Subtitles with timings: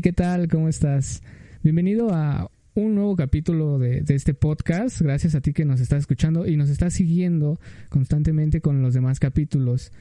[0.00, 0.48] ¿qué tal?
[0.48, 1.22] ¿Cómo estás?
[1.62, 5.02] Bienvenido a un nuevo capítulo de, este podcast.
[5.02, 7.60] Gracias a ti que nos estás escuchando y nos estás siguiendo
[7.90, 9.92] constantemente con los demás capítulos.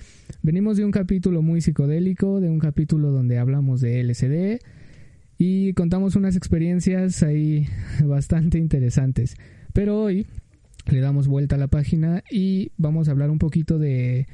[0.41, 4.63] Venimos de un capítulo muy psicodélico, de un capítulo donde hablamos de LSD
[5.37, 7.67] y contamos unas experiencias ahí
[8.05, 9.35] bastante interesantes.
[9.73, 10.27] Pero hoy
[10.89, 14.27] le damos vuelta a la página y vamos a hablar un poquito de,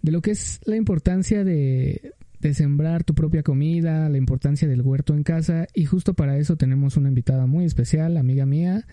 [0.00, 2.14] de lo que es la importancia de,
[2.48, 6.56] de sembrar tu propia comida, la importancia del huerto en casa y justo para eso
[6.56, 8.86] tenemos una invitada muy especial, amiga mía.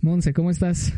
[0.00, 0.94] Monse, ¿cómo estás?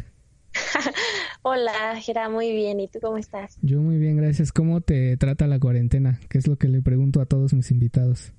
[1.42, 2.78] Hola, Gera, muy bien.
[2.78, 3.58] ¿Y tú cómo estás?
[3.62, 4.52] Yo muy bien, gracias.
[4.52, 6.20] ¿Cómo te trata la cuarentena?
[6.28, 8.32] Que es lo que le pregunto a todos mis invitados.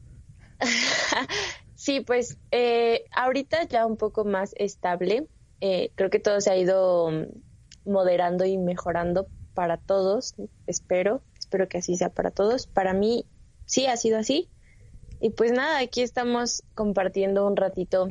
[1.76, 5.27] sí, pues eh, ahorita ya un poco más estable.
[5.60, 7.12] Eh, creo que todo se ha ido
[7.85, 10.35] moderando y mejorando para todos,
[10.66, 11.21] espero.
[11.38, 12.68] Espero que así sea para todos.
[12.68, 13.26] Para mí
[13.70, 14.49] sí ha sido así.
[15.21, 18.09] Y pues nada, aquí estamos compartiendo un ratito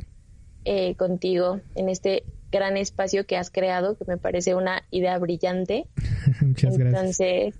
[0.63, 5.87] eh, contigo en este gran espacio que has creado, que me parece una idea brillante.
[6.41, 7.19] Muchas gracias.
[7.19, 7.55] Entonces,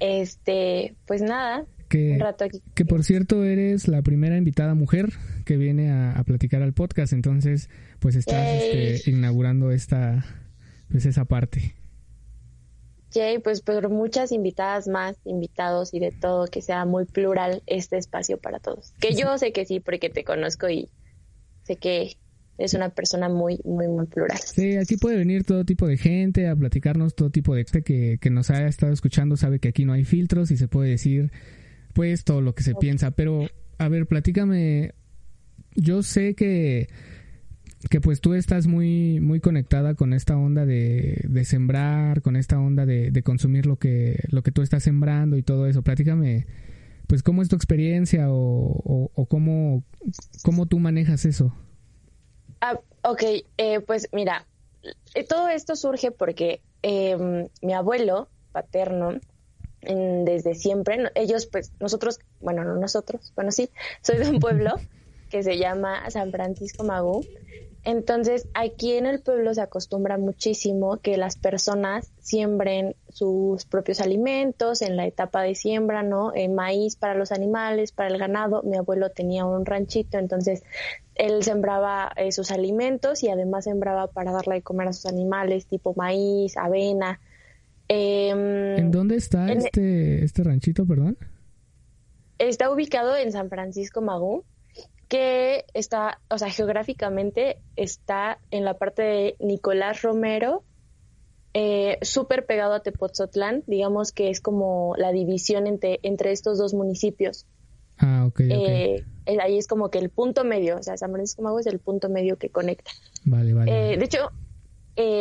[0.00, 2.62] este, pues nada, que, un rato aquí.
[2.74, 5.10] Que por cierto eres la primera invitada mujer
[5.44, 10.24] que viene a, platicar al podcast, entonces pues estás este, inaugurando esta,
[10.90, 11.74] pues esa parte.
[13.12, 17.96] Jay, pues por muchas invitadas más, invitados y de todo, que sea muy plural este
[17.96, 18.92] espacio para todos.
[19.00, 20.88] Que yo sé que sí, porque te conozco y
[21.62, 22.16] sé que
[22.58, 24.38] es una persona muy, muy, muy plural.
[24.38, 28.18] Sí, aquí puede venir todo tipo de gente a platicarnos, todo tipo de gente que,
[28.20, 31.30] que nos haya estado escuchando sabe que aquí no hay filtros y se puede decir
[31.94, 33.12] pues todo lo que se piensa.
[33.12, 33.48] Pero,
[33.78, 34.92] a ver, platícame,
[35.74, 36.88] yo sé que
[37.90, 42.58] que pues tú estás muy, muy conectada con esta onda de, de sembrar, con esta
[42.58, 45.82] onda de, de, consumir lo que, lo que tú estás sembrando y todo eso.
[45.82, 46.46] Platícame,
[47.06, 49.84] pues, ¿cómo es tu experiencia o, o, cómo,
[50.42, 51.54] cómo tú manejas eso?
[52.60, 53.22] Ah, ok,
[53.56, 54.46] eh, pues mira,
[55.14, 59.20] eh, todo esto surge porque em, mi abuelo paterno,
[59.80, 63.70] desde siempre, ellos, pues, nosotros, bueno, no nosotros, bueno, sí,
[64.02, 64.74] soy de un pueblo
[65.30, 67.24] que se llama San Francisco Magú.
[67.88, 74.82] Entonces, aquí en el pueblo se acostumbra muchísimo que las personas siembren sus propios alimentos
[74.82, 76.34] en la etapa de siembra, ¿no?
[76.34, 78.62] Eh, maíz para los animales, para el ganado.
[78.62, 80.64] Mi abuelo tenía un ranchito, entonces
[81.14, 85.64] él sembraba eh, sus alimentos y además sembraba para darle de comer a sus animales,
[85.64, 87.20] tipo maíz, avena.
[87.88, 91.16] Em, ¿En dónde está este, este ranchito, perdón?
[92.38, 94.44] Está ubicado en San Francisco Magú
[95.08, 100.64] que está, o sea, geográficamente está en la parte de Nicolás Romero,
[101.54, 106.74] eh, súper pegado a Tepoztlán, digamos que es como la división entre, entre estos dos
[106.74, 107.46] municipios.
[107.96, 108.40] Ah, ok.
[108.40, 109.04] Eh,
[109.40, 112.10] ahí es como que el punto medio, o sea, San Francisco Mago es el punto
[112.10, 112.90] medio que conecta.
[113.24, 113.94] Vale, vale.
[113.94, 114.30] Eh, de hecho,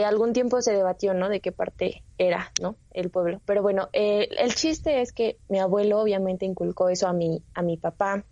[0.06, 1.30] algún tiempo se debatió, ¿no?
[1.30, 2.76] De qué parte era, ¿no?
[2.92, 3.42] El pueblo.
[3.46, 7.78] Pero bueno, el chiste es que mi abuelo obviamente inculcó eso a mi, a mi
[7.78, 8.26] papá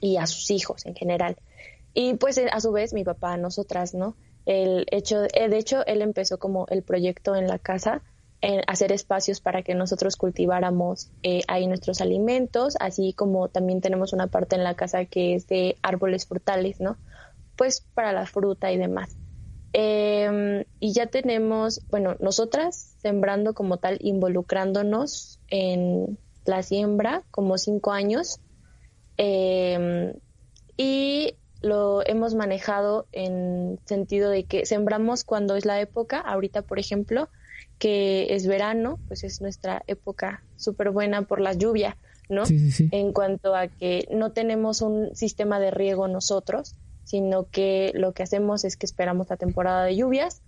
[0.00, 1.36] y a sus hijos en general.
[1.94, 4.16] Y pues eh, a su vez mi papá nosotras, ¿no?
[4.46, 8.02] El hecho, eh, de hecho, él empezó como el proyecto en la casa,
[8.40, 14.12] en hacer espacios para que nosotros cultiváramos eh, ahí nuestros alimentos, así como también tenemos
[14.12, 16.96] una parte en la casa que es de árboles frutales, ¿no?
[17.56, 19.16] Pues para la fruta y demás.
[19.72, 27.92] Em, y ya tenemos, bueno, nosotras sembrando como tal, involucrándonos en la siembra como cinco
[27.92, 28.40] años
[29.22, 30.14] Em,
[30.78, 36.78] y lo hemos manejado en sentido de que sembramos cuando es la época, ahorita por
[36.78, 37.28] ejemplo,
[37.78, 41.98] que es verano, pues es nuestra época súper buena por la lluvia,
[42.30, 42.44] ¿no?
[42.92, 46.74] En cuanto a que no tenemos un sistema de riego nosotros,
[47.04, 50.40] sino que lo que hacemos es que esperamos la temporada de lluvias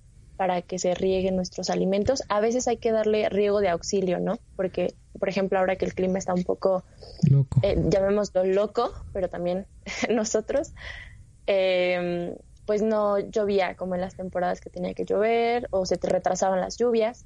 [0.43, 2.25] para que se rieguen nuestros alimentos.
[2.29, 4.41] A veces hay que darle riego de auxilio, ¿no?
[4.57, 6.83] Porque por ejemplo, ahora que el clima está un poco,
[7.31, 7.61] loco.
[7.63, 9.69] Eh, llamémoslo loco, pero también
[10.11, 10.73] nosotros,
[11.47, 12.35] em,
[12.67, 16.61] pues no llovía como en las temporadas que tenía que llover o se te retrasaban
[16.61, 17.25] las lluvias.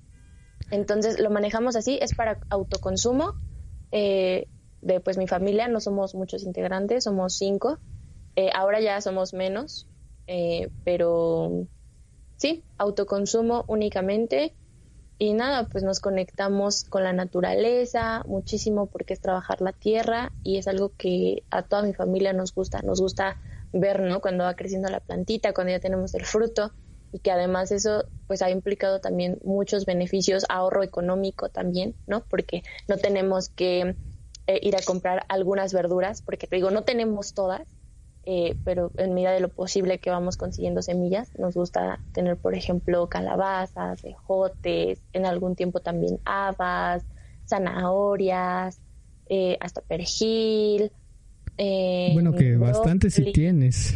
[0.70, 3.32] Entonces lo manejamos así, es para autoconsumo.
[3.92, 4.46] Eh,
[4.82, 7.78] de pues mi familia, no somos muchos integrantes, somos cinco.
[8.34, 9.88] Eh, ahora ya somos menos,
[10.26, 11.66] eh, pero
[12.36, 14.56] sí, autoconsumo únicamente
[15.18, 20.58] y nada, pues nos conectamos con la naturaleza muchísimo porque es trabajar la tierra y
[20.58, 23.38] es algo que a toda mi familia nos gusta, nos gusta
[23.72, 24.20] ver, ¿no?
[24.20, 26.74] Cuando va creciendo la plantita, cuando ya tenemos el fruto
[27.12, 32.26] y que además eso pues ha implicado también muchos beneficios, ahorro económico también, ¿no?
[32.28, 33.96] Porque no tenemos que
[34.46, 37.62] eh, ir a comprar algunas verduras, porque te digo, no tenemos todas,
[38.28, 42.56] eh, pero en medida de lo posible que vamos consiguiendo semillas, nos gusta tener, por
[42.56, 47.04] ejemplo, calabazas, ejotes, en algún tiempo también habas,
[47.48, 48.80] zanahorias,
[49.28, 50.90] eh, hasta perejil.
[51.56, 53.94] Eh, bueno, que bastante si tienes.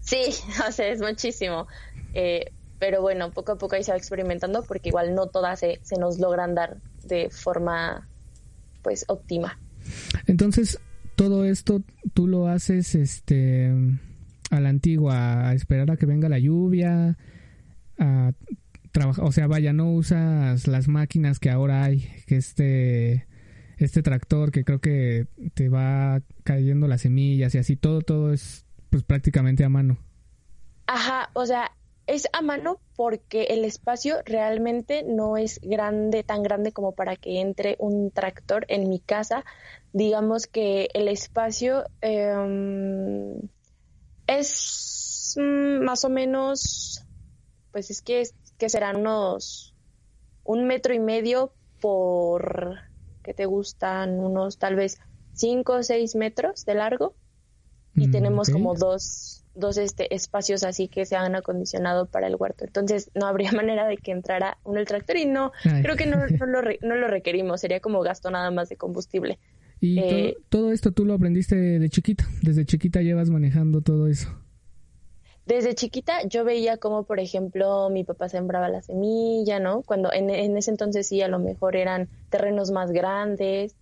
[0.00, 0.22] Sí,
[0.68, 1.66] o sea, es muchísimo.
[2.78, 5.98] pero bueno, poco a poco ahí se va experimentando porque igual no todas se, se
[5.98, 8.08] nos logran dar de forma
[8.82, 9.58] pues óptima.
[10.28, 10.78] Entonces,
[11.16, 11.82] todo esto
[12.14, 13.72] tú lo haces este
[14.50, 17.18] a la antigua, a esperar a que venga la lluvia,
[17.98, 18.32] a
[18.92, 23.26] trabajar, o sea, vaya, no usas las máquinas que ahora hay, que este
[23.78, 28.64] este tractor que creo que te va cayendo las semillas y así todo todo es
[28.90, 29.98] pues prácticamente a mano.
[30.86, 31.72] Ajá, o sea,
[32.06, 37.40] es a mano porque el espacio realmente no es grande, tan grande como para que
[37.40, 39.44] entre un tractor en mi casa.
[39.96, 43.40] Digamos que el espacio em,
[44.26, 47.02] es mm, más o menos,
[47.72, 48.22] pues es que,
[48.58, 49.74] que serán unos
[50.44, 52.76] un metro y medio por,
[53.22, 54.20] que te gustan?
[54.20, 54.98] Unos tal vez
[55.32, 57.14] cinco o seis metros de largo.
[57.94, 62.36] Y mm, tenemos como dos dos este, espacios así que se han acondicionado para el
[62.36, 62.66] huerto.
[62.66, 66.18] Entonces no habría manera de que entrara uno el tractor y no, creo que no,
[66.18, 69.38] no, lo no, lo requerimos, sería como gasto nada más de combustible.
[69.80, 72.26] ¿Y eh, todo, esto tú lo aprendiste de chiquita?
[72.42, 74.28] ¿Desde chiquita llevas manejando todo eso?
[75.44, 79.82] Desde chiquita yo veía como, por ejemplo, mi papá sembraba la semilla, ¿no?
[79.82, 83.76] Cuando en, en ese entonces sí, a lo mejor eran terrenos más grandes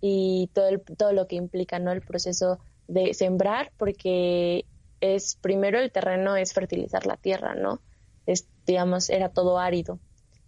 [0.00, 1.92] y todo, el, todo lo que implica, ¿no?
[1.92, 2.58] El proceso
[2.88, 4.64] de sembrar, porque
[5.00, 7.80] es primero el terreno es fertilizar la tierra, ¿no?
[8.26, 9.98] Es, digamos, era todo árido.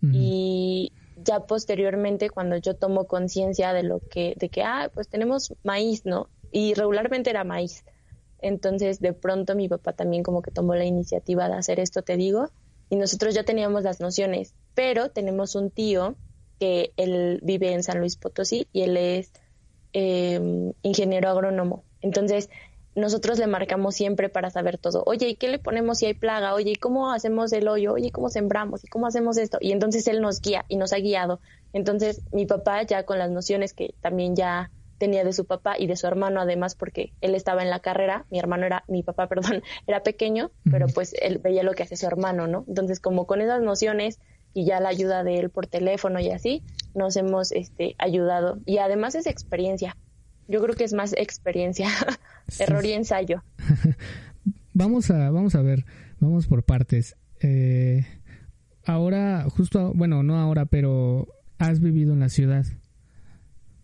[0.05, 0.93] Y
[1.25, 6.05] ya posteriormente, cuando yo tomo conciencia de lo que, de que, ah, pues tenemos maíz,
[6.05, 6.29] ¿no?
[6.51, 7.85] Y regularmente era maíz.
[8.41, 12.17] Entonces, de pronto mi papá también como que tomó la iniciativa de hacer esto, te
[12.17, 12.51] digo,
[12.91, 16.17] y nosotros ya teníamos las nociones, pero tenemos un tío
[16.59, 19.33] que él vive en San Luis Potosí y él es
[19.93, 21.85] em, ingeniero agrónomo.
[22.01, 22.51] Entonces,
[22.95, 25.03] nosotros le marcamos siempre para saber todo.
[25.07, 26.55] Oye, ¿y qué le ponemos si hay plaga?
[26.55, 27.95] Oye, ¿y cómo hacemos el hoyo?
[27.95, 28.85] Oye, ¿cómo sembramos?
[28.85, 29.59] ¿Y cómo hacemos esto?
[29.61, 31.41] Y entonces él nos guía y nos ha guiado.
[31.73, 35.89] Entonces mi papá ya con las nociones que también ya tenía de su papá y
[35.89, 39.27] de su hermano además porque él estaba en la carrera, mi hermano era, mi papá,
[39.29, 42.65] perdón, era pequeño, pero pues él veía lo que hace su hermano, ¿no?
[42.69, 44.21] Entonces como con esas nociones
[44.55, 46.63] y ya la ayuda de él por teléfono y así,
[46.95, 48.59] nos hemos este, ayudado.
[48.67, 49.97] Y además es experiencia.
[50.49, 51.89] Yo creo que es más experiencia
[52.59, 53.43] Error y ensayo.
[54.75, 55.85] vamos a, vamos a ver,
[56.21, 57.17] vamos por partes.
[57.41, 58.07] Eh,
[58.85, 61.29] ahora, justo, bueno, no ahora, pero
[61.59, 62.67] has vivido en la ciudad.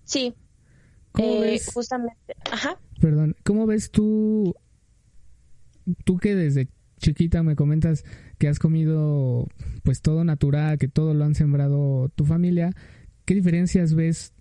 [0.05, 0.34] Sí.
[1.12, 1.70] ¿Cómo eh, ves?
[1.72, 2.34] Justamente.
[2.50, 2.78] Ajá.
[3.00, 4.55] Perdón, ¿cómo ves tú,
[6.05, 6.69] tú que desde
[6.99, 8.05] chiquita me comentas
[8.38, 9.46] que has comido
[9.82, 12.75] pues todo natural, que todo lo han sembrado tu familia,
[13.25, 14.32] ¿qué diferencias ves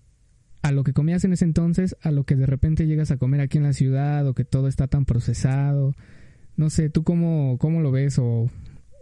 [0.67, 3.39] a lo que comías en ese entonces, a lo que de repente llegas a comer
[3.41, 5.93] aquí en la ciudad o que todo está tan procesado.
[6.57, 8.49] No sé, ¿tú cómo, cómo lo ves o,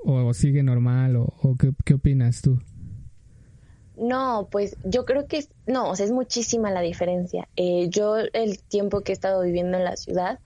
[0.06, 2.60] o sigue normal o, qué, opinas tú?
[3.98, 7.48] No, pues yo creo que no, o sea, es muchísima la diferencia.
[7.56, 10.40] Eh, yo el tiempo que he estado viviendo en la ciudad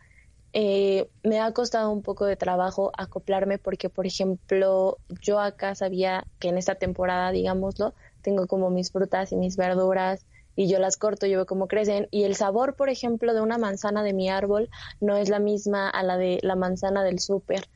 [0.54, 6.26] eh, me ha costado un poco de trabajo acoplarme porque, por ejemplo, yo acá sabía
[6.40, 10.26] que en esta temporada, digámoslo, tengo como mis frutas y mis verduras
[10.60, 13.58] y yo las corto, yo veo cómo crecen y el sabor, por ejemplo, de una
[13.58, 17.70] manzana de mi árbol no es la misma a la de la manzana del súper.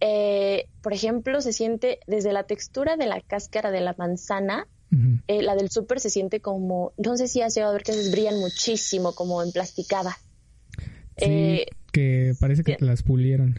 [0.00, 4.68] Eh, por ejemplo, se siente desde la textura de la cáscara de la manzana,
[5.26, 7.94] eh, la del súper se siente como, no sé si has llegado a ver que
[7.94, 10.18] se brillan muchísimo, como emplasticada.
[11.16, 13.58] Sí, eh, que parece que las pulieron.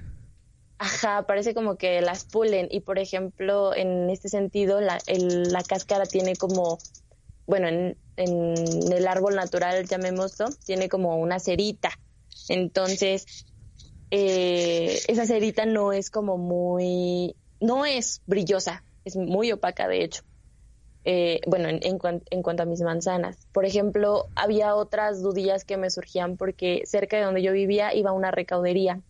[0.78, 6.06] Ajá, parece como que las pulen y por ejemplo en este sentido la, la cáscara
[6.06, 6.78] tiene como
[7.50, 11.90] bueno, en, el árbol natural, llamémoslo, tiene como una cerita.
[12.48, 13.48] Entonces,
[14.12, 20.22] eh, esa cerita no es como muy, no es brillosa, es muy opaca de hecho.
[21.06, 23.48] Eh, bueno, en, en, cuanto a mis manzanas.
[23.52, 28.12] Por ejemplo, había otras dudillas que me surgían porque cerca de donde yo vivía iba
[28.12, 29.02] una recaudería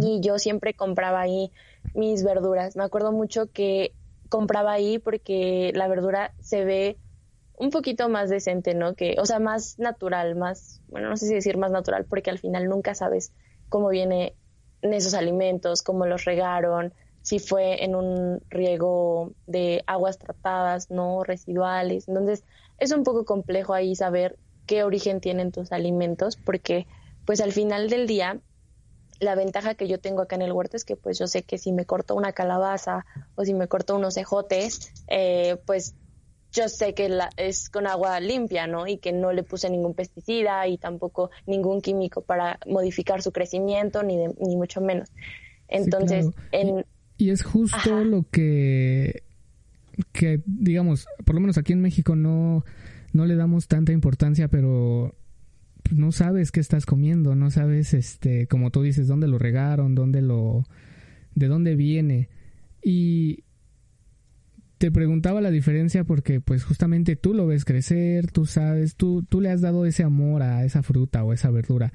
[0.00, 1.52] y yo siempre compraba ahí
[1.94, 2.76] mis verduras.
[2.76, 3.92] Me acuerdo mucho que
[4.28, 6.98] compraba ahí porque la verdura se ve
[7.56, 8.94] un poquito más decente, ¿no?
[8.94, 12.38] Que, o sea, más natural, más, bueno, no sé si decir más natural, porque al
[12.38, 13.32] final nunca sabes
[13.68, 14.32] cómo vienen
[14.82, 22.08] esos alimentos, cómo los regaron, si fue en un riego de aguas tratadas, no residuales.
[22.08, 22.44] Entonces,
[22.78, 26.86] es un poco complejo ahí saber qué origen tienen tus alimentos, porque
[27.24, 28.40] pues al final del día
[29.18, 31.58] la ventaja que yo tengo acá en el huerto es que pues yo sé que
[31.58, 35.94] si me corto una calabaza o si me corto unos ejotes, eh, pues
[36.56, 38.86] yo sé que la, es con agua limpia, ¿no?
[38.86, 44.02] Y que no le puse ningún pesticida y tampoco ningún químico para modificar su crecimiento,
[44.02, 45.10] ni, ni mucho menos.
[45.68, 46.84] Entonces, en...
[47.18, 49.22] Y, es justo lo que,
[50.12, 52.64] que, digamos, por lo menos aquí en México no,
[53.12, 55.14] no le damos tanta importancia, pero
[55.90, 60.22] no sabes qué estás comiendo, no sabes, este, como tú dices, dónde lo regaron, dónde
[60.22, 60.64] lo,
[61.34, 62.28] de dónde viene.
[62.82, 63.44] Y
[64.78, 69.40] te preguntaba la diferencia porque, pues, justamente tú lo ves crecer, tú sabes, tú, tú
[69.40, 71.92] le has dado ese amor a esa fruta o esa verdura.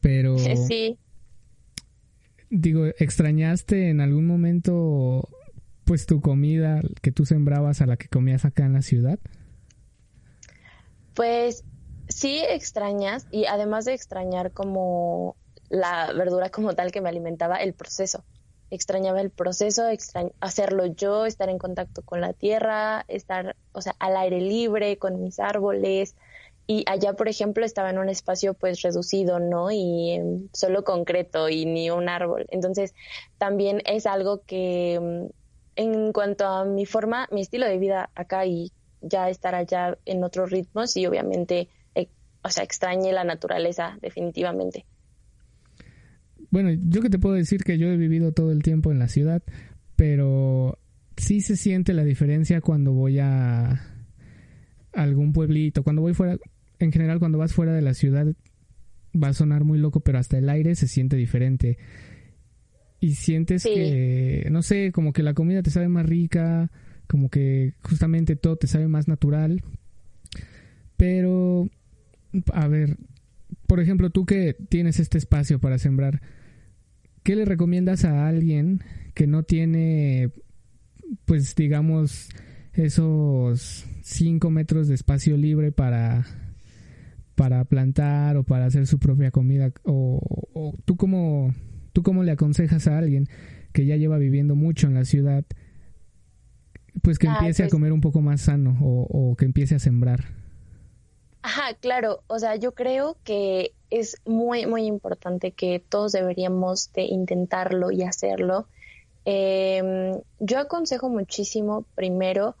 [0.00, 0.38] Pero.
[0.38, 0.98] Sí.
[2.50, 5.28] Digo, ¿extrañaste en algún momento,
[5.84, 9.18] pues, tu comida que tú sembrabas a la que comías acá en la ciudad?
[11.14, 11.64] Pues
[12.08, 15.36] sí extrañas y además de extrañar como
[15.68, 18.24] la verdura como tal que me alimentaba, el proceso.
[18.74, 19.84] Extrañaba el proceso,
[20.40, 25.22] hacerlo yo, estar en contacto con la tierra, estar, o sea, al aire libre, con
[25.22, 26.16] mis árboles.
[26.66, 29.70] Y allá, por ejemplo, estaba en un espacio pues reducido, ¿no?
[29.70, 32.46] Y solo concreto y ni un árbol.
[32.50, 32.94] Entonces,
[33.38, 35.26] también es algo que mm,
[35.76, 40.24] en cuanto a mi forma, mi estilo de vida acá y ya estar allá en
[40.24, 41.68] otros ritmos y obviamente
[42.44, 44.84] o sea, extrañe la naturaleza definitivamente.
[46.54, 49.08] Bueno, yo que te puedo decir que yo he vivido todo el tiempo en la
[49.08, 49.42] ciudad,
[49.96, 50.78] pero
[51.16, 53.82] sí se siente la diferencia cuando voy a
[54.92, 56.38] algún pueblito, cuando voy fuera,
[56.78, 58.36] en general cuando vas fuera de la ciudad
[59.20, 61.76] va a sonar muy loco, pero hasta el aire se siente diferente.
[63.00, 66.70] Y sientes que, no sé, como que la comida te sabe más rica,
[67.08, 69.64] como que justamente todo te sabe más natural.
[70.96, 71.68] Pero
[72.52, 72.96] a ver,
[73.66, 76.22] por ejemplo, tú que tienes este espacio para sembrar,
[77.24, 80.30] ¿qué le recomiendas a alguien que no tiene,
[81.24, 82.28] pues digamos,
[82.74, 86.26] esos cinco metros de espacio libre para,
[87.34, 89.72] para plantar o para hacer su propia comida?
[89.82, 91.52] O, tú cómo,
[91.92, 93.28] tú cómo le aconsejas a alguien
[93.72, 95.44] que ya lleva viviendo mucho en la ciudad,
[97.02, 99.78] pues que empiece a pues comer un poco más sano o, o que empiece a
[99.78, 100.43] sembrar?
[101.46, 107.02] Ajá, claro, o sea, yo creo que es muy, muy importante que todos deberíamos de
[107.02, 108.66] intentarlo y hacerlo.
[109.26, 112.56] Em, yo aconsejo muchísimo, primero,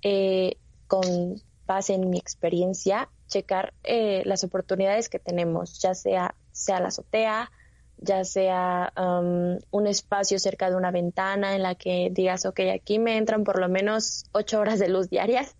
[0.00, 6.80] eh, con base en mi experiencia, checar eh, las oportunidades que tenemos, ya sea, sea
[6.80, 7.52] la azotea,
[7.98, 13.18] ya sea un espacio cerca de una ventana en la que digas, ok, aquí me
[13.18, 15.54] entran por lo menos ocho horas de luz diarias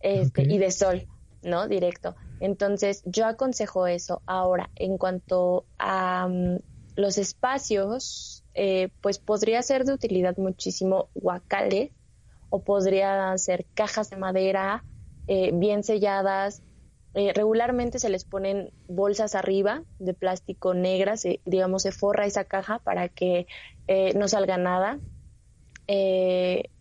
[0.00, 1.06] este, y de sol
[1.48, 1.66] ¿no?
[1.68, 2.14] Directo.
[2.40, 4.22] Entonces, yo aconsejo eso.
[4.26, 6.58] Ahora, en cuanto a mm,
[6.96, 11.92] los espacios, eh, pues podría ser de utilidad muchísimo guacales
[12.50, 14.84] o podrían ser cajas de madera
[15.26, 16.62] eh, bien selladas.
[17.14, 22.78] Eh, regularmente se les ponen bolsas arriba de plástico negras, digamos, se forra esa caja
[22.80, 23.46] para que
[24.14, 24.98] no salga nada.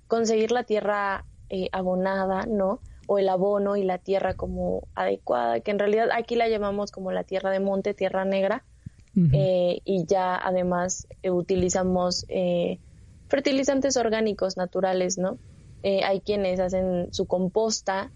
[0.08, 1.26] conseguir la tierra
[1.72, 2.82] abonada, ¿no?
[3.08, 7.12] O el abono y la tierra como adecuada, que en realidad aquí la llamamos como
[7.12, 8.64] la tierra de monte, tierra negra,
[9.34, 12.78] eh, y ya además eh, utilizamos eh,
[13.28, 15.40] fertilizantes orgánicos naturales, ¿no?
[16.04, 18.12] hay quienes hacen su composta,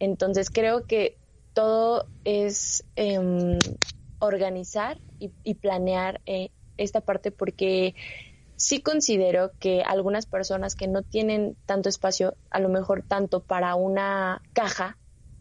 [0.00, 1.16] entonces creo que
[1.52, 3.56] todo es em,
[4.18, 6.20] organizar y, y planear
[6.76, 7.94] esta parte porque
[8.64, 13.74] sí considero que algunas personas que no tienen tanto espacio, a lo mejor tanto para
[13.74, 14.96] una caja,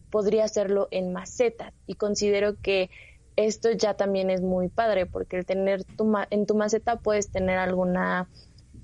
[0.09, 1.73] podría hacerlo en macetas.
[1.87, 2.89] Y considero que
[3.37, 7.57] esto ya también es muy padre, porque el tener tu en tu maceta puedes tener
[7.59, 8.29] alguna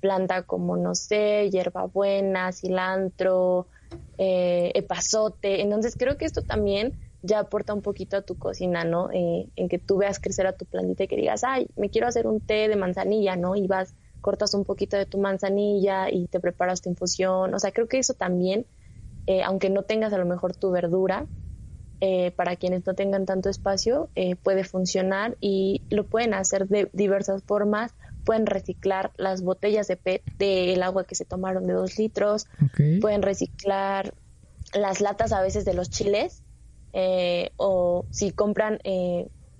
[0.00, 3.68] planta como, no sé, hierbabuena, cilantro,
[4.16, 5.60] eh, epazote.
[5.60, 9.10] Entonces creo que esto también ya aporta un poquito a tu cocina, ¿no?
[9.12, 12.08] Eh, en que tú veas crecer a tu plantita y que digas, ay, me quiero
[12.08, 13.54] hacer un té de manzanilla, ¿no?
[13.54, 17.54] Y vas cortas un poquito de tu manzanilla y te preparas tu infusión.
[17.54, 18.66] O sea, creo que eso también,
[19.26, 21.26] eh, aunque no tengas a lo mejor tu verdura,
[22.02, 26.88] eh, para quienes no tengan tanto espacio, eh, puede funcionar y lo pueden hacer de
[26.92, 27.94] diversas formas.
[28.24, 32.46] Pueden reciclar las botellas de PET del agua que se tomaron de dos litros.
[33.00, 34.14] Pueden reciclar
[34.72, 36.42] las latas a veces de los chiles.
[37.56, 38.78] o si compran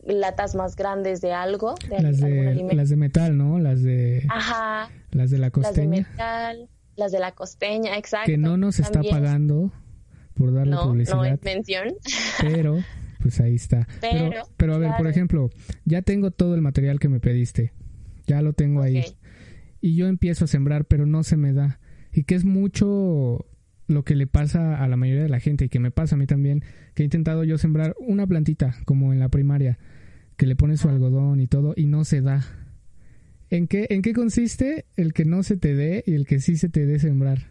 [0.07, 1.75] latas más grandes de algo.
[1.89, 3.59] De las, de, las de metal, ¿no?
[3.59, 4.27] Las de...
[4.29, 4.91] Ajá.
[5.11, 5.97] Las de la costeña.
[5.99, 8.27] Las de metal, las de la costeña, exacto.
[8.27, 9.73] Que no nos está pagando
[10.35, 11.17] por darle publicidad.
[11.17, 11.89] No es mención.
[12.41, 12.79] Pero,
[13.21, 13.87] pues ahí está.
[14.01, 15.51] Pero, pero, a ver, por ejemplo,
[15.85, 17.73] ya tengo todo el material que me pediste.
[18.27, 19.05] Ya lo tengo ahí.
[19.81, 21.81] Y yo empiezo a sembrar, pero no se me da.
[22.13, 23.47] Y que es mucho
[23.91, 26.19] lo que le pasa a la mayoría de la gente y que me pasa a
[26.19, 29.79] mí también, que he intentado yo sembrar una plantita, como en la primaria,
[30.37, 32.45] que le pones su algodón y todo, y no se da.
[33.51, 36.57] ¿En qué, ¿En qué consiste el que no se te dé y el que sí
[36.57, 37.51] se te dé sembrar?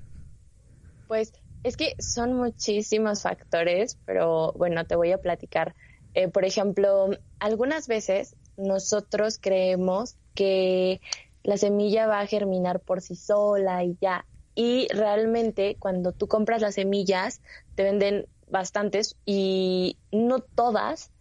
[1.08, 5.75] Pues es que son muchísimos factores, pero bueno, te voy a platicar.
[6.13, 11.01] Eh, por ejemplo, algunas veces nosotros creemos que
[11.43, 14.25] la semilla va a germinar por sí sola y ya.
[14.61, 17.39] Y realmente cuando tú compras las semillas,
[17.75, 21.11] te venden bastantes y no todas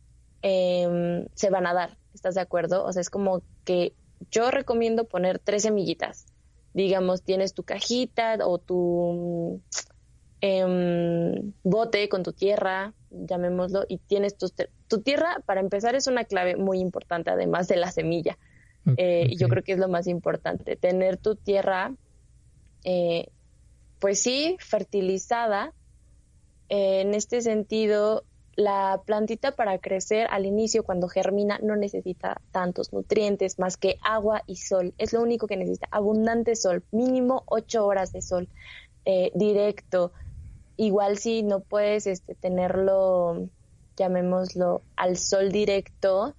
[0.43, 1.97] em, se van a dar.
[2.13, 2.85] ¿Estás de acuerdo?
[2.85, 3.93] O sea, es como que
[4.33, 6.27] yo recomiendo poner tres semillitas.
[6.75, 9.63] Digamos, tienes tu cajita o tu
[10.41, 14.53] em, bote con tu tierra, llamémoslo, y tienes tu,
[14.89, 18.37] tu tierra, para empezar, es una clave muy importante, además de la semilla.
[18.97, 21.95] Eh, y yo creo que es lo más importante, tener tu tierra,
[22.91, 23.29] eh,
[23.99, 25.75] pues sí, fertilizada.
[26.71, 28.25] Eh, en este sentido,
[28.57, 34.43] la plantita para crecer al inicio, cuando germina, no necesita tantos nutrientes más que agua
[34.47, 34.95] y sol.
[34.97, 35.87] Es lo único que necesita.
[35.91, 38.49] Abundante sol, mínimo ocho horas de sol
[39.05, 40.13] eh, directo.
[40.79, 43.51] Igual si no puedes este, tenerlo,
[43.99, 46.35] llamémoslo, al sol directo,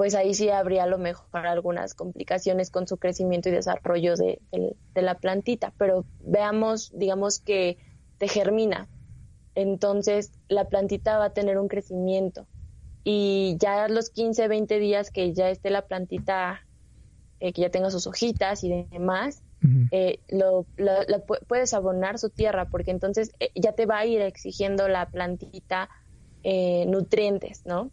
[0.00, 4.40] pues ahí sí habría a lo mejor algunas complicaciones con su crecimiento y desarrollo de,
[4.50, 5.74] de la plantita.
[5.76, 7.76] Pero veamos, digamos que
[8.16, 8.88] te germina,
[9.54, 12.46] entonces la plantita va a tener un crecimiento
[13.04, 16.62] y ya los 15, 20 días que ya esté la plantita,
[17.38, 19.42] eh, que ya tenga sus hojitas y demás,
[19.90, 20.64] eh, lo,
[21.46, 25.90] puedes abonar su tierra porque entonces eh, ya te va a ir exigiendo la plantita
[26.86, 27.90] nutrientes, ¿no?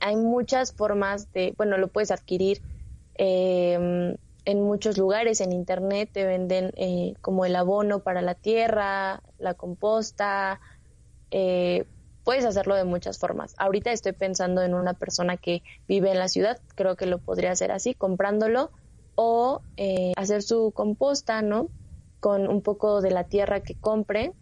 [0.00, 2.62] Hay muchas formas de, bueno, lo puedes adquirir
[3.14, 6.70] em, en muchos lugares, en internet te venden
[7.20, 10.60] como el abono para la tierra, la composta,
[11.30, 11.84] eh,
[12.26, 13.54] puedes hacerlo de muchas formas.
[13.56, 17.52] Ahorita estoy pensando en una persona que vive en la ciudad, creo que lo podría
[17.52, 18.72] hacer así, comprándolo
[19.14, 21.68] o eh, hacer su composta, ¿no?
[22.18, 24.32] Con un poco de la tierra que compre.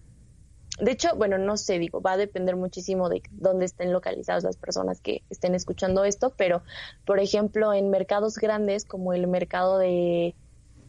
[0.81, 4.57] De hecho, bueno, no sé, digo, va a depender muchísimo de dónde estén localizadas las
[4.57, 6.63] personas que estén escuchando esto, pero,
[7.05, 10.35] por ejemplo, en mercados grandes como el mercado de,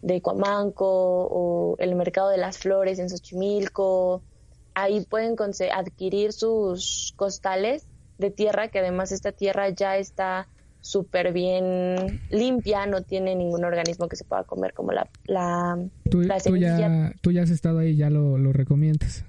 [0.02, 4.24] de Cuamanco o el mercado de las flores en Xochimilco,
[4.74, 5.36] ahí pueden
[5.72, 7.86] adquirir sus costales
[8.18, 10.48] de tierra, que además esta tierra ya está
[10.82, 16.24] súper bien limpia, no tiene ningún organismo que se pueda comer como la, la, ¿Tú,
[16.24, 19.26] ya, tú ya has estado ahí, ya lo, lo recomiendas.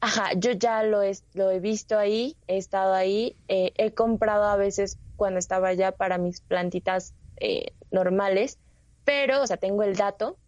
[0.00, 4.44] Ajá, yo ya lo he, lo he visto ahí, he estado ahí, eh, he comprado
[4.44, 8.58] a veces cuando estaba allá para mis plantitas eh, normales,
[9.04, 10.38] pero, o sea, tengo el dato,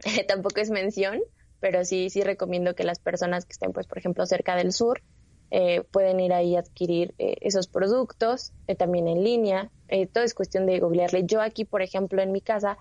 [0.28, 1.20] tampoco es mención,
[1.60, 5.00] pero sí, sí recomiendo que las personas que estén, pues, por ejemplo, cerca del sur,
[5.54, 9.70] eh, pueden ir ahí a adquirir eh, esos productos, eh, también en línea.
[10.14, 11.26] todo es cuestión de googlearle.
[11.26, 12.78] Yo aquí, por ejemplo, en mi casa,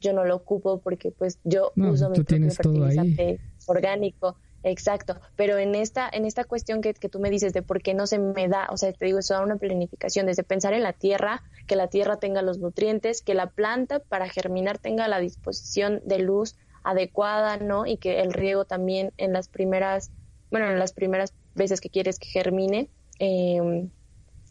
[0.00, 4.38] yo no lo ocupo porque, pues, yo uso mi propio fertilizante orgánico.
[4.70, 7.94] Exacto, pero en esta, en esta cuestión que, que, tú me dices de por qué
[7.94, 10.82] no se me da, o sea, te digo, eso da una planificación, desde pensar en
[10.82, 15.20] la tierra, que la tierra tenga los nutrientes, que la planta para germinar tenga la
[15.20, 16.54] disposición de luz
[16.84, 17.86] adecuada, ¿no?
[17.86, 20.10] Y que el riego también en las primeras,
[20.50, 23.90] bueno, en las primeras veces que quieres que germine, em,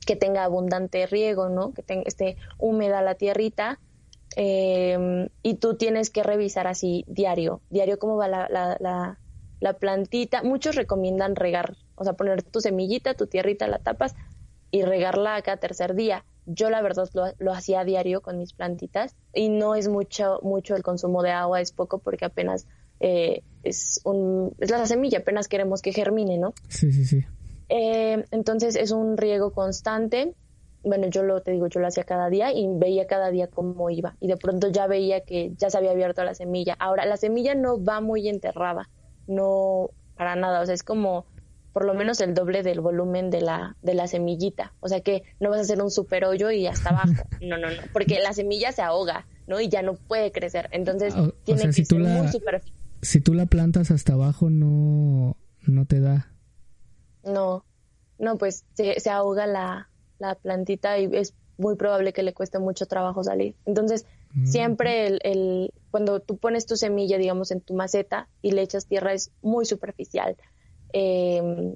[0.05, 1.73] que tenga abundante riego, ¿no?
[1.73, 3.79] Que tenga, esté húmeda la tierrita.
[4.35, 9.19] Em, y tú tienes que revisar así diario, diario cómo va la,
[9.59, 10.43] la plantita.
[10.43, 14.15] Muchos recomiendan regar, o sea, poner tu semillita, tu tierrita, la tapas
[14.71, 16.25] y regarla cada tercer día.
[16.45, 20.75] Yo la verdad lo, hacía a diario con mis plantitas y no es mucho, mucho
[20.75, 22.67] el consumo de agua, es poco porque apenas
[22.99, 26.53] eh, es, un, es la semilla, apenas queremos que germine, ¿no?
[26.69, 27.25] Sí, sí, sí.
[27.69, 30.33] Eh, entonces es un riego constante.
[30.83, 33.89] Bueno, yo lo te digo, yo lo hacía cada día y veía cada día cómo
[33.89, 34.15] iba.
[34.21, 36.75] Y de pronto ya veía que ya se había abierto la semilla.
[36.79, 38.89] Ahora, la semilla no va muy enterrada,
[39.27, 40.61] no para nada.
[40.61, 41.25] O sea, es como
[41.77, 44.73] por lo menos el doble del volumen de la, de la semillita.
[44.79, 47.13] O sea que no vas a hacer un super hoyo y hasta abajo.
[47.39, 47.83] No, no, no.
[47.93, 49.61] Porque la semilla se ahoga, ¿no?
[49.61, 50.69] Y ya no puede crecer.
[50.71, 51.13] Entonces
[51.43, 52.75] tiene que ser muy superficial.
[53.03, 55.37] Si tú la plantas hasta abajo, no,
[55.67, 56.31] no te da.
[57.23, 57.63] No,
[58.17, 62.57] no, pues se, se ahoga la, la plantita y es muy probable que le cueste
[62.57, 63.55] mucho trabajo salir.
[63.65, 64.07] Entonces.
[64.43, 68.87] Siempre el, el, cuando tú pones tu semilla, digamos, en tu maceta y le echas
[68.87, 70.37] tierra es muy superficial
[70.93, 71.75] em,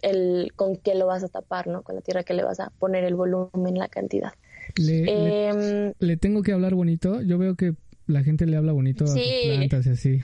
[0.00, 1.82] el con qué lo vas a tapar, ¿no?
[1.82, 4.32] Con la tierra que le vas a poner el volumen, la cantidad.
[4.76, 7.20] Le, em, tengo que hablar bonito.
[7.22, 7.74] Yo veo que
[8.06, 10.20] la gente le habla bonito a sus plantas y así.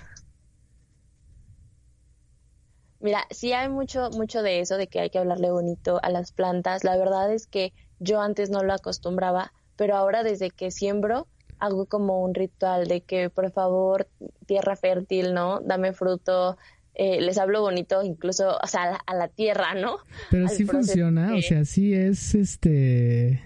[3.01, 6.33] Mira, sí hay mucho, mucho de eso, de que hay que hablarle bonito a las
[6.33, 6.83] plantas.
[6.83, 11.87] La verdad es que yo antes no lo acostumbraba, pero ahora desde que siembro, hago
[11.87, 14.09] como un ritual de que, por favor,
[14.47, 15.61] tierra fértil, ¿no?
[15.61, 16.57] Dame fruto.
[16.95, 19.99] Eh, les hablo bonito, incluso, o sea, a la, tierra, ¿no?
[20.31, 23.41] Pero sí funciona, o sea, sí es este.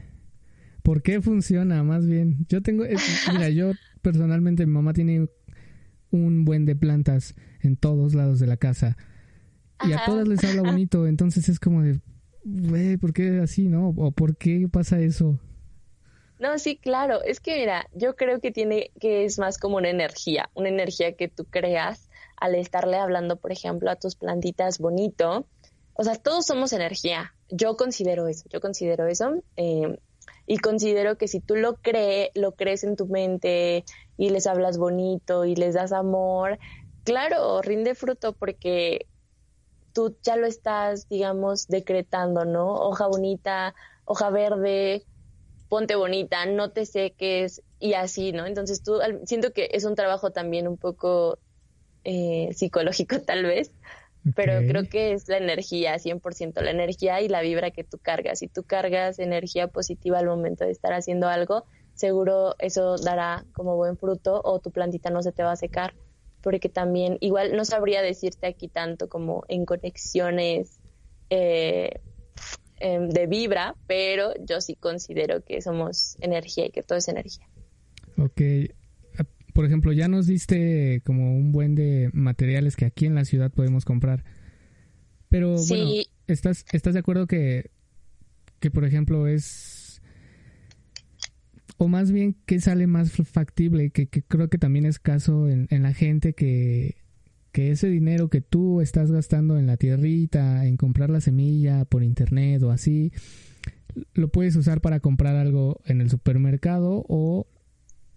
[0.83, 1.83] ¿Por qué funciona?
[1.83, 2.85] Más bien, yo tengo,
[3.33, 5.29] mira, yo personalmente, mi mamá tiene
[6.11, 8.97] un buen de plantas en todos lados de la casa
[9.87, 12.01] y a todas les habla bonito, entonces es como de,
[12.45, 13.89] güey, ¿por qué así, no?
[13.89, 15.39] ¿O por qué pasa eso?
[16.43, 17.23] No, sí, claro.
[17.23, 21.13] Es que mira, yo creo que tiene que es más como una energía, una energía
[21.13, 25.47] que tú creas al estarle hablando, por ejemplo, a tus plantitas bonito.
[25.95, 27.33] O sea, todos somos energía.
[27.49, 28.49] Yo considero eso.
[28.49, 29.41] Yo considero eso.
[29.57, 29.97] Eh,
[30.45, 33.85] y considero que si tú lo crees, lo crees en tu mente
[34.17, 36.59] y les hablas bonito y les das amor,
[37.05, 39.07] claro, rinde fruto porque
[39.93, 42.75] tú ya lo estás, digamos, decretando, ¿no?
[42.75, 43.77] Hoja bonita,
[44.07, 45.05] hoja verde,
[45.73, 48.45] ponte bonita, no te seques y así, ¿no?
[48.45, 51.39] Entonces tú, siento que es un trabajo también un poco
[52.05, 53.73] eh, psicológico tal vez,
[54.35, 58.41] pero creo que es la energía, 100%, la energía y la vibra que tú cargas.
[58.41, 63.75] Si tú cargas energía positiva al momento de estar haciendo algo, seguro eso dará como
[63.77, 65.95] buen fruto o tu plantita no se te va a secar,
[66.43, 70.81] porque también igual no sabría decirte aquí tanto como en conexiones.
[71.31, 71.99] Eh,
[72.85, 77.47] Em, de vibra, pero yo sí considero que somos energía y que todo es energía.
[78.19, 78.41] Ok.
[79.17, 83.25] Ah, por ejemplo, ya nos diste como un buen de materiales que aquí en la
[83.25, 84.25] ciudad podemos comprar.
[85.29, 87.71] Pero bueno, ¿estás, ¿estás de acuerdo que,
[88.59, 90.03] que, por ejemplo, es...
[91.77, 93.91] O más bien, que sale más factible?
[93.91, 96.97] Que, que creo que también es caso en, en la gente que
[97.53, 102.03] que ese dinero que tú estás gastando en la tierrita, en comprar la semilla por
[102.03, 103.13] internet o así,
[104.15, 107.47] lo puedes usar para comprar algo en el supermercado o,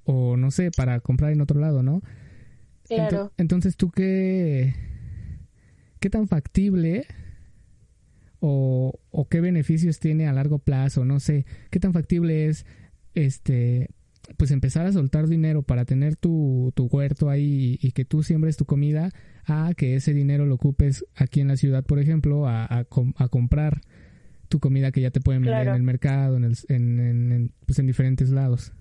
[0.05, 2.01] o no sé, para comprar en otro lado, ¿no?
[2.87, 3.33] Claro.
[3.37, 4.75] entonces, ¿tú qué,
[5.99, 7.07] qué tan factible
[8.39, 11.03] o, o qué beneficios tiene a largo plazo?
[11.03, 12.65] No sé, ¿qué tan factible es
[13.15, 13.89] este
[14.37, 18.57] pues empezar a soltar dinero para tener tu, tu huerto ahí y, que tú siembres
[18.57, 19.11] tu comida,
[19.45, 23.81] a que ese dinero lo ocupes aquí en la ciudad, por ejemplo, a, a, comprar
[24.49, 27.87] tu comida que ya te pueden vender en el mercado, en, el, en, pues en
[27.87, 28.73] diferentes lados.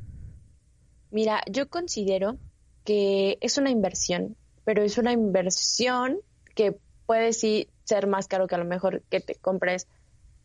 [1.11, 2.39] Mira, yo considero
[2.85, 6.19] que es una inversión, pero es una inversión
[6.55, 6.77] que
[7.07, 9.87] puede sí ser más caro que a lo mejor que te compres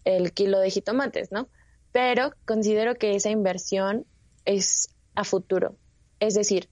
[0.06, 1.50] el kilo de jitomates, ¿no?
[1.92, 4.06] Pero considero que esa inversión
[4.45, 5.75] es a futuro.
[6.19, 6.69] Es decir,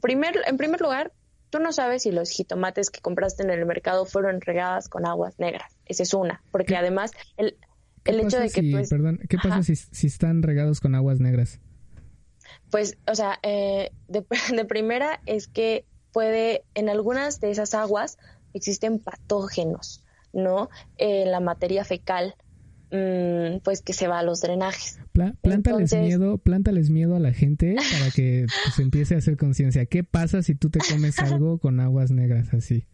[0.00, 1.12] primer, en primer lugar,
[1.50, 5.38] tú no sabes si los jitomates que compraste en el mercado fueron regadas con aguas
[5.38, 5.72] negras.
[5.84, 7.56] Esa es una, porque además el,
[8.04, 8.88] el hecho de que tú...
[8.88, 11.60] Perdón, ¿qué pasa si, si, están regados con aguas negras?
[12.70, 18.18] Pues, o sea, eh, de, de primera es que puede, en algunas de esas aguas
[18.54, 20.70] existen patógenos, ¿no?
[20.96, 22.36] En la materia fecal
[22.90, 24.98] pues que se va a los drenajes.
[25.42, 29.86] plántales miedo, plántales miedo a la gente para que pues, empiece a hacer conciencia.
[29.86, 32.86] ¿Qué pasa si tú te comes algo con aguas negras así?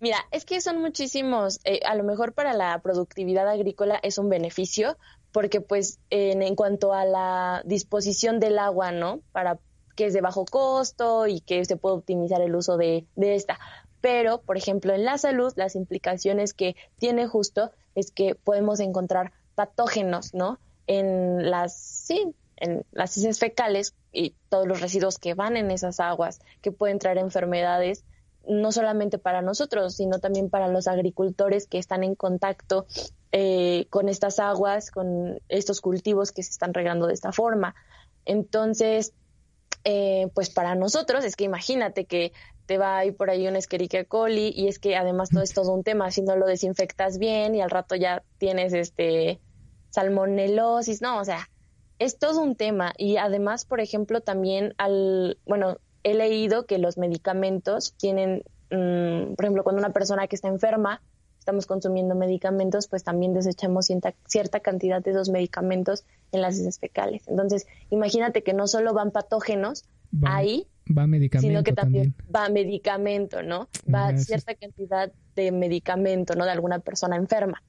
[0.00, 4.28] Mira, es que son muchísimos, eh, a lo mejor para la productividad agrícola es un
[4.28, 4.98] beneficio,
[5.32, 9.20] porque pues en, en, cuanto a la disposición del agua, ¿no?
[9.32, 9.58] Para
[9.96, 13.58] que es de bajo costo y que se puede optimizar el uso de, de esta.
[14.04, 19.32] Pero, por ejemplo, en la salud, las implicaciones que tiene justo es que podemos encontrar
[19.54, 20.58] patógenos, ¿no?
[20.86, 26.00] En las, sí, en las heces fecales y todos los residuos que van en esas
[26.00, 28.04] aguas, que pueden traer enfermedades
[28.46, 32.84] no solamente para nosotros, sino también para los agricultores que están en contacto
[33.32, 37.74] eh, con estas aguas, con estos cultivos que se están regando de esta forma.
[38.26, 39.14] Entonces,
[39.84, 42.32] eh, pues para nosotros es que imagínate que
[42.66, 45.52] te va a ir por ahí un Escherichia coli y es que además todo es
[45.52, 49.40] todo un tema, si no lo desinfectas bien y al rato ya tienes este
[49.90, 51.48] salmonelosis, no, o sea,
[51.98, 56.98] es todo un tema y además, por ejemplo, también al, bueno, he leído que los
[56.98, 61.00] medicamentos tienen, mm, por ejemplo, cuando una persona que está enferma,
[61.38, 66.78] estamos consumiendo medicamentos, pues también desechamos cierta, cierta cantidad de esos medicamentos en las heces
[66.78, 67.28] fecales.
[67.28, 69.84] Entonces, imagínate que no solo van patógenos
[70.24, 72.34] ahí, va medicamento sino que también, también.
[72.34, 73.68] va medicamento, ¿no?
[73.92, 76.44] Va cierta cantidad de medicamento, ¿no?
[76.44, 77.62] De alguna persona enferma.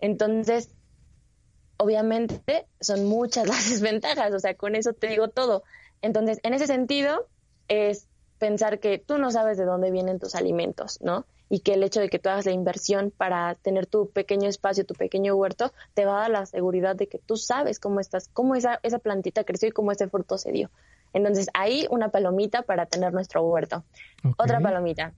[0.00, 0.70] Entonces,
[1.76, 5.62] obviamente son muchas las desventajas, o sea, con eso te digo todo.
[6.02, 7.28] Entonces, en ese sentido,
[7.68, 11.26] es pensar que tú no sabes de dónde vienen tus alimentos, ¿no?
[11.50, 14.84] Y que el hecho de que tú hagas la inversión para tener tu pequeño espacio,
[14.84, 18.28] tu pequeño huerto, te va a dar la seguridad de que tú sabes cómo estás,
[18.28, 20.70] cómo esa, esa plantita creció y cómo ese fruto se dio.
[21.12, 23.84] Entonces, ahí una palomita para tener nuestro huerto.
[24.36, 25.12] Otra palomita.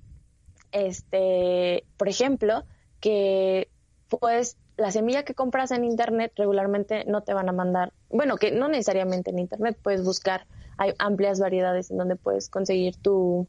[0.73, 2.65] Este, por ejemplo,
[3.01, 3.69] que
[4.09, 8.51] pues la semilla que compras en internet regularmente no te van a mandar, bueno, que
[8.51, 10.47] no necesariamente en internet puedes buscar,
[10.79, 13.47] hay amplias variedades en donde puedes conseguir tu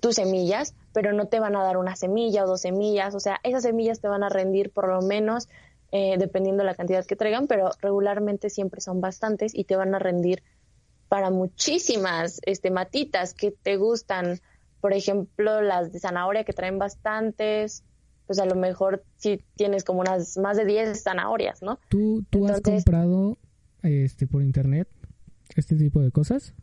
[0.00, 3.40] tus semillas, pero no te van a dar una semilla o dos semillas, o sea,
[3.42, 5.48] esas semillas te van a rendir por lo menos
[5.92, 9.94] eh, dependiendo de la cantidad que traigan, pero regularmente siempre son bastantes y te van
[9.94, 10.42] a rendir
[11.08, 14.40] para muchísimas este, matitas que te gustan.
[14.80, 17.84] Por ejemplo, las de zanahoria que traen bastantes,
[18.26, 21.78] pues a lo mejor si tienes como unas más de 10 zanahorias, ¿no?
[21.88, 23.38] ¿Tú, tú has comprado
[23.82, 24.88] este por internet
[25.56, 26.54] este tipo de cosas?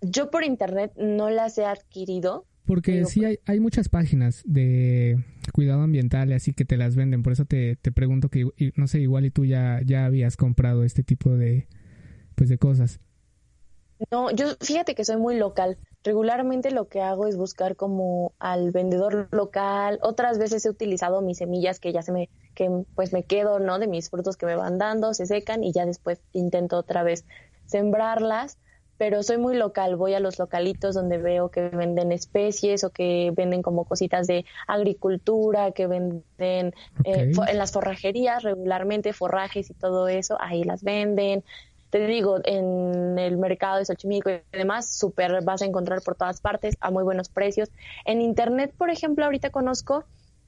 [0.00, 2.46] Yo por internet no las he adquirido.
[2.66, 6.96] Porque Digo, sí hay, hay muchas páginas de cuidado ambiental y así que te las
[6.96, 7.22] venden.
[7.22, 10.84] Por eso te, te pregunto que, no sé, igual y tú ya, ya habías comprado
[10.84, 11.66] este tipo de,
[12.34, 13.00] pues de cosas.
[14.12, 15.78] No, yo fíjate que soy muy local.
[16.04, 19.98] Regularmente lo que hago es buscar como al vendedor local.
[20.02, 23.78] Otras veces he utilizado mis semillas que ya se me, que pues me quedo, ¿no?
[23.80, 27.26] De mis frutos que me van dando, se secan y ya después intento otra vez
[27.66, 28.58] sembrarlas.
[28.98, 33.30] Pero soy muy local, voy a los localitos donde veo que venden especies o que
[33.32, 40.08] venden como cositas de agricultura, que venden eh, en las forrajerías regularmente, forrajes y todo
[40.08, 41.44] eso, ahí las venden
[41.90, 46.40] te digo, en el mercado de Xochimilco y demás, súper vas a encontrar por todas
[46.40, 47.70] partes a muy buenos precios.
[48.04, 50.04] En internet, por ejemplo, ahorita conozco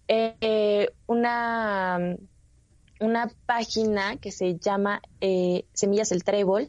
[0.08, 2.16] eh, una,
[3.00, 6.68] una página que se llama eh, Semillas el Trébol.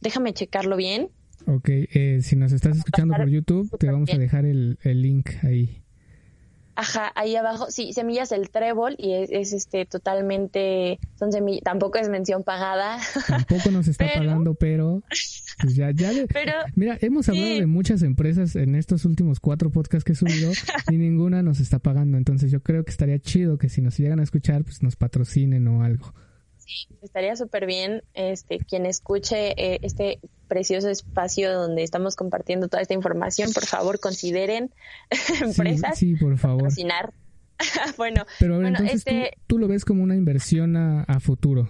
[0.00, 1.10] Déjame checarlo bien.
[1.46, 5.30] Ok, eh, si nos estás escuchando por YouTube, te vamos a dejar el, el link
[5.42, 5.82] ahí.
[6.76, 11.98] Ajá, ahí abajo, sí, Semillas el Trébol y es, es, este totalmente, son semillas, tampoco
[11.98, 12.98] es mención pagada.
[13.26, 15.02] Tampoco nos está Pero- pagando, pero
[15.60, 17.60] pues ya, ya de- Pero Mira, hemos hablado Sí.
[17.60, 20.52] de muchas empresas en estos últimos cuatro podcasts que he subido
[20.90, 22.18] y ninguna nos está pagando.
[22.18, 25.66] Entonces yo creo que estaría chido que si nos llegan a escuchar, pues nos patrocinen
[25.68, 26.12] o algo.
[27.02, 32.94] Estaría súper bien este quien escuche eh, este precioso espacio donde estamos compartiendo toda esta
[32.94, 34.72] información, por favor consideren
[35.40, 36.62] empresas Sí, sí, por favor.
[36.62, 37.12] patrocinar.
[37.96, 41.02] bueno, Pero a ver, bueno, entonces este- tú, tú lo ves como una inversión a,
[41.04, 41.68] a futuro.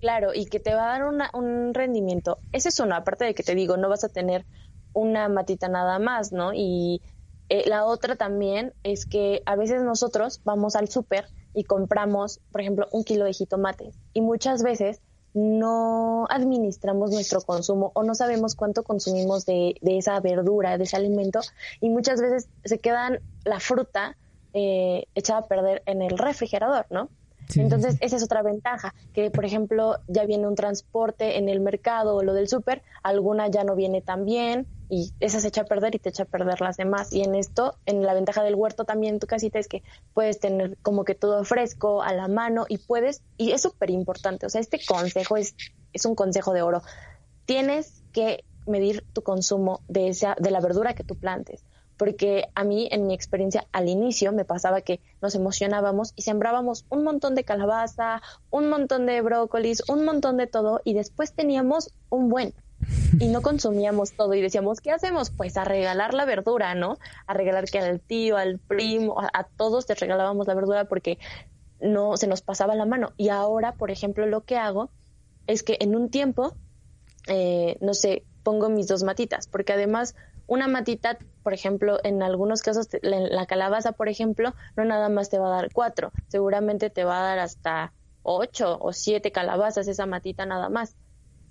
[0.00, 2.38] claro, y que te va a dar una- un rendimiento.
[2.52, 4.46] Ese es uno, aparte de que te digo, no vas a tener
[4.92, 6.52] una matita nada más, ¿no?
[6.54, 7.00] Y
[7.48, 12.60] eh, la otra también es que a veces nosotros vamos al súper y compramos, por
[12.60, 15.00] ejemplo, un kilo de jitomates y muchas veces
[15.34, 20.96] no administramos nuestro consumo o no sabemos cuánto consumimos de, de esa verdura, de ese
[20.96, 21.40] alimento
[21.80, 24.16] y muchas veces se quedan la fruta
[24.52, 27.08] eh, echada a perder en el refrigerador, ¿no?
[27.52, 27.98] Sí, Entonces, sí.
[28.02, 32.22] esa es otra ventaja, que por ejemplo ya viene un transporte en el mercado o
[32.22, 35.94] lo del súper, alguna ya no viene tan bien y esa se echa a perder
[35.94, 37.12] y te echa a perder las demás.
[37.12, 39.82] Y en esto, en la ventaja del huerto también tu casita es que
[40.14, 44.46] puedes tener como que todo fresco a la mano y puedes, y es súper importante,
[44.46, 45.54] o sea, este consejo es,
[45.92, 46.82] es un consejo de oro.
[47.46, 51.64] Tienes que medir tu consumo de, esa, de la verdura que tú plantes
[52.02, 56.84] porque a mí en mi experiencia al inicio me pasaba que nos emocionábamos y sembrábamos
[56.88, 61.94] un montón de calabaza, un montón de brócolis, un montón de todo y después teníamos
[62.10, 62.54] un buen
[63.20, 65.30] y no consumíamos todo y decíamos, ¿qué hacemos?
[65.30, 66.98] Pues a regalar la verdura, ¿no?
[67.28, 71.20] A regalar que al tío, al primo, a, a todos te regalábamos la verdura porque
[71.80, 73.12] no se nos pasaba la mano.
[73.16, 74.90] Y ahora, por ejemplo, lo que hago
[75.46, 76.56] es que en un tiempo,
[77.28, 82.62] eh, no sé, pongo mis dos matitas, porque además una matita, por ejemplo, en algunos
[82.62, 86.90] casos, la, la calabaza, por ejemplo, no nada más te va a dar cuatro, seguramente
[86.90, 90.96] te va a dar hasta ocho o siete calabazas esa matita nada más.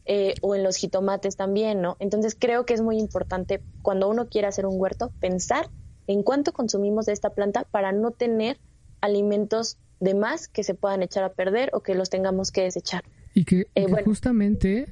[0.06, 1.96] Eh, o en los jitomates también, ¿no?
[2.00, 5.70] Entonces creo que es muy importante cuando uno quiere hacer un huerto pensar
[6.08, 8.58] en cuánto consumimos de esta planta para no tener
[9.00, 13.04] alimentos de más que se puedan echar a perder o que los tengamos que desechar.
[13.36, 14.06] Y que, Eh, que bueno.
[14.06, 14.88] justamente,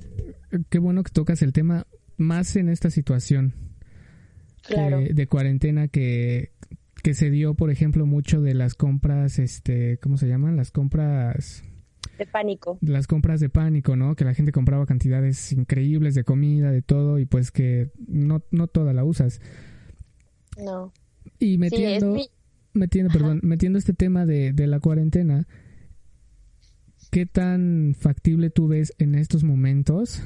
[0.69, 3.55] qué bueno que tocas el tema más en esta situación
[4.69, 4.99] Claro.
[4.99, 6.51] de, de cuarentena que,
[7.03, 10.55] que se dio, por ejemplo, mucho de las compras, este, ¿cómo se llaman?
[10.55, 11.63] Las compras
[12.17, 12.77] de pánico.
[12.81, 14.15] Las compras de pánico, ¿no?
[14.15, 18.67] Que la gente compraba cantidades increíbles de comida, de todo, y pues que no, no
[18.67, 19.41] toda la usas.
[20.57, 20.91] No.
[21.39, 22.17] Y metiendo,
[22.73, 25.47] metiendo, perdón, metiendo este tema de, de la cuarentena,
[27.09, 30.21] ¿qué tan factible tú ves en estos momentos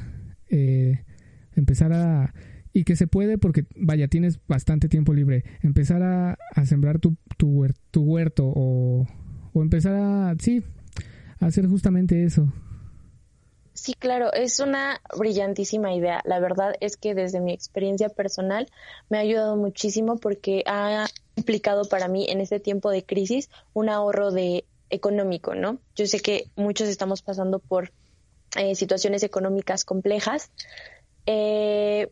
[0.50, 1.04] eh,
[1.56, 2.34] empezar a...
[2.74, 7.16] Y que se puede porque, vaya, tienes bastante tiempo libre, empezar a, a sembrar tu,
[7.38, 9.08] tu, tu huerto o,
[9.54, 10.64] o empezar a, sí,
[11.40, 12.52] a hacer justamente eso.
[13.74, 16.22] Sí, claro, es una brillantísima idea.
[16.26, 18.68] La verdad es que desde mi experiencia personal
[19.10, 23.90] me ha ayudado muchísimo porque ha implicado para mí en este tiempo de crisis un
[23.90, 25.80] ahorro de económico, ¿no?
[25.96, 27.92] Yo sé que muchos estamos pasando por
[28.58, 30.52] eh, situaciones económicas complejas,
[31.26, 32.10] eh,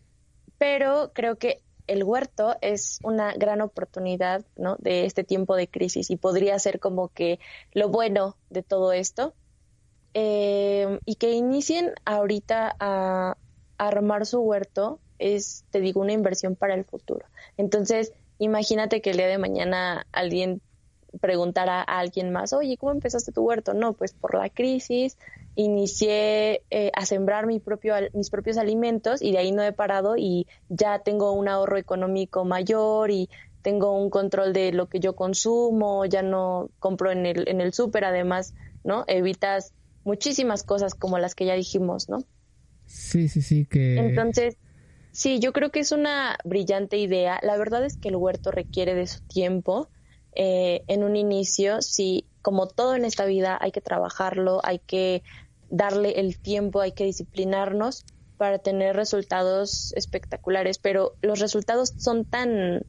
[0.62, 4.76] pero creo que el huerto es una gran oportunidad, ¿no?
[4.78, 7.40] De este tiempo de crisis y podría ser como que
[7.74, 9.34] lo bueno de todo esto
[10.14, 13.38] eh, y que inicien ahorita a,
[13.80, 17.26] a armar su huerto es, te digo, una inversión para el futuro.
[17.58, 20.62] Entonces, imagínate que el día de mañana alguien
[21.20, 23.74] preguntar a, alguien más, oye, ¿cómo empezaste tu huerto?
[23.74, 25.18] No, pues por la crisis
[25.56, 30.16] inicié eh, a sembrar mi propio, mis propios alimentos y de ahí no he parado
[30.18, 33.30] y ya tengo un ahorro económico mayor y
[33.62, 37.74] tengo un control de lo que yo consumo, ya no compro en el, en el
[37.74, 39.04] súper, además, ¿no?
[39.08, 42.24] Evitas muchísimas cosas como las que ya dijimos, ¿no?
[42.86, 43.98] Sí, sí, sí, que...
[43.98, 44.58] Entonces,
[45.12, 47.40] sí, yo creo que es una brillante idea.
[47.44, 49.90] La verdad es que el huerto requiere de su tiempo
[50.34, 55.24] eh, en un inicio, sí, como todo en esta vida, hay que trabajarlo, hay que
[55.70, 58.06] darle el tiempo, hay que disciplinarnos
[58.38, 62.84] para tener resultados espectaculares, pero los resultados son tan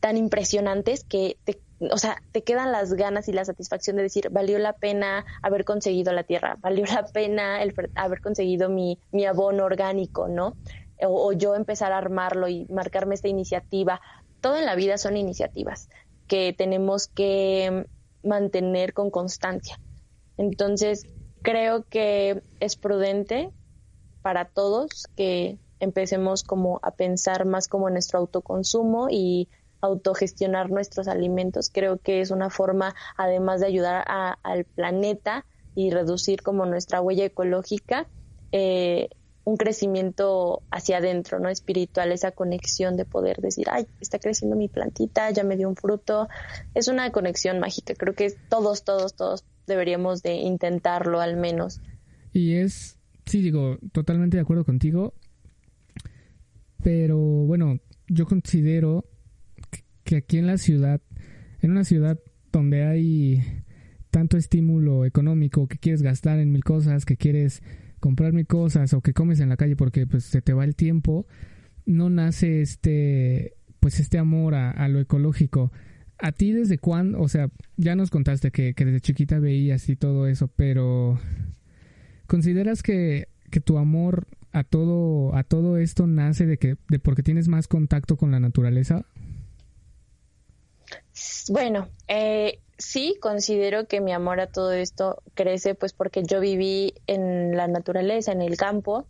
[0.00, 4.28] tan impresionantes que te, o sea, te quedan las ganas y la satisfacción de decir,
[4.30, 9.24] valió la pena haber conseguido la tierra, valió la pena el, haber conseguido mi, mi
[9.24, 10.56] abono orgánico, ¿no?
[11.00, 14.02] O, o, yo empezar a armarlo y marcarme esta iniciativa.
[14.42, 15.88] Todo en la vida son iniciativas
[16.28, 17.86] que tenemos que
[18.24, 19.78] mantener con constancia.
[20.36, 21.06] Entonces,
[21.42, 23.50] creo que es prudente
[24.22, 29.48] para todos que empecemos como a pensar más como en nuestro autoconsumo y
[29.80, 31.70] autogestionar nuestros alimentos.
[31.70, 34.04] Creo que es una forma, además de ayudar
[34.42, 38.08] al planeta y reducir como nuestra huella ecológica,
[38.52, 39.08] eh,
[39.44, 41.48] un crecimiento hacia adentro, ¿no?
[41.50, 45.76] Espiritual, esa conexión de poder decir, ay, está creciendo mi plantita, ya me dio un
[45.76, 46.28] fruto.
[46.74, 47.94] Es una conexión mágica.
[47.94, 51.80] Creo que todos, todos, todos deberíamos de intentarlo al menos.
[52.32, 55.14] Y es, sí, digo, totalmente de acuerdo contigo.
[56.82, 57.78] Pero bueno,
[58.08, 59.04] yo considero
[60.04, 61.00] que aquí en la ciudad,
[61.60, 62.18] en una ciudad
[62.52, 63.64] donde hay
[64.10, 67.62] tanto estímulo económico que quieres gastar en mil cosas, que quieres
[68.04, 70.76] comprar mil cosas o que comes en la calle porque pues se te va el
[70.76, 71.26] tiempo,
[71.86, 75.72] no nace este pues este amor a, lo ecológico.
[76.18, 77.18] ¿A ti desde cuándo?
[77.22, 81.18] O sea, ya nos contaste que, que desde chiquita veías y todo eso, pero
[82.26, 87.22] ¿consideras que, que tu amor a todo, a todo esto nace de que, de porque
[87.22, 89.06] tienes más contacto con la naturaleza?
[91.48, 96.94] Bueno, eh, sí considero que mi amor a todo esto crece pues porque yo viví
[97.06, 99.06] en la naturaleza, en el campo.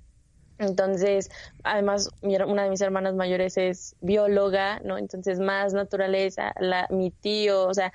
[0.58, 1.30] Entonces,
[1.64, 4.98] además, una de mis hermanas mayores es bióloga, ¿no?
[4.98, 7.92] Entonces, más naturaleza, la, mi tío, o sea,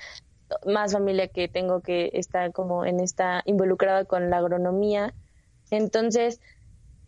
[0.66, 5.14] más familia que tengo que está como en esta involucrada con la agronomía.
[5.72, 6.42] Entonces,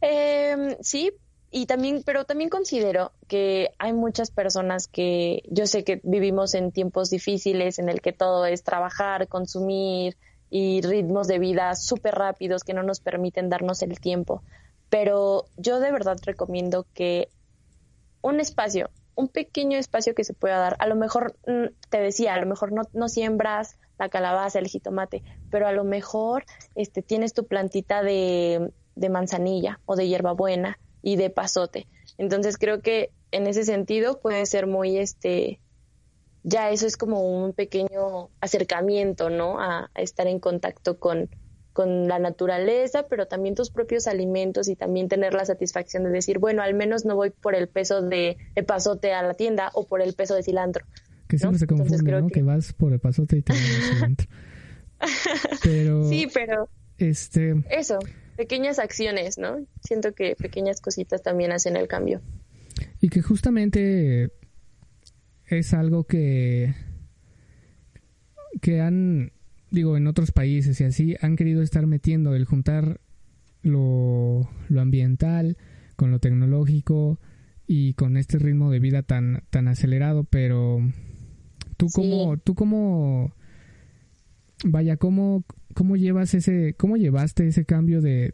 [0.01, 1.11] eh, sí,
[1.53, 6.71] y también, pero también considero que hay muchas personas que yo sé que vivimos en
[6.71, 10.15] tiempos difíciles en el que todo es trabajar, consumir
[10.49, 14.43] y ritmos de vida súper rápidos que no nos permiten darnos el tiempo.
[14.89, 17.27] Pero yo de verdad recomiendo que
[18.21, 22.33] un espacio, un pequeño espacio que se pueda dar, a lo mejor mm, te decía,
[22.33, 26.45] a lo mejor no, no siembras la calabaza, el jitomate, pero a lo mejor
[26.75, 31.87] este, tienes tu plantita de, de manzanilla o de hierbabuena y de pasote.
[32.17, 35.59] Entonces creo que en ese sentido puede ser muy este
[36.43, 39.59] ya eso es como un pequeño acercamiento, ¿no?
[39.59, 41.29] A, estar en contacto con,
[41.71, 46.39] con la naturaleza, pero también tus propios alimentos y también tener la satisfacción de decir,
[46.39, 49.85] bueno, al menos no voy por el peso de, de pasote a la tienda o
[49.85, 50.83] por el peso de cilantro.
[51.27, 52.27] Que siempre se confunde, ¿no?
[52.27, 52.41] Que...
[52.41, 53.53] vas por el pasote y te
[53.93, 54.27] cilantro.
[55.63, 56.09] Pero...
[56.09, 56.69] Sí, pero...
[56.97, 57.53] Este...
[57.69, 57.99] Eso
[58.35, 59.65] pequeñas acciones, ¿no?
[59.83, 62.21] Siento que pequeñas cositas también hacen el cambio.
[62.99, 64.31] Y que justamente
[65.47, 66.73] es algo que
[68.61, 69.31] que han
[69.71, 72.99] digo, en otros países y así, han querido estar metiendo el juntar
[73.63, 75.57] lo, lo ambiental
[75.95, 77.19] con lo tecnológico
[77.67, 80.79] y con este ritmo de vida tan, tan acelerado, pero
[81.77, 83.33] tú como, tú como,
[84.65, 85.43] vaya, ¿cómo,
[85.73, 88.33] cómo llevas ese, cómo llevaste ese cambio de,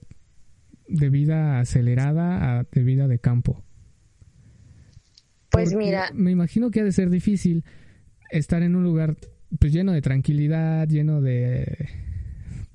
[0.88, 3.64] de vida acelerada a de vida de campo?
[5.50, 6.12] Pues mira.
[6.14, 7.64] Me imagino que ha de ser difícil
[8.32, 9.18] estar en un lugar
[9.60, 11.90] pues lleno de tranquilidad, lleno de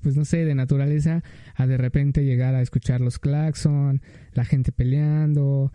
[0.01, 1.23] pues no sé, de naturaleza,
[1.55, 4.01] a de repente llegar a escuchar los claxon,
[4.33, 5.71] la gente peleando.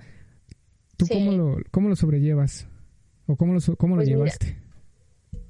[0.98, 2.68] ¿Tú cómo, lo, cómo lo sobrellevas?
[3.26, 4.58] ¿O cómo lo, cómo lo pues llevaste?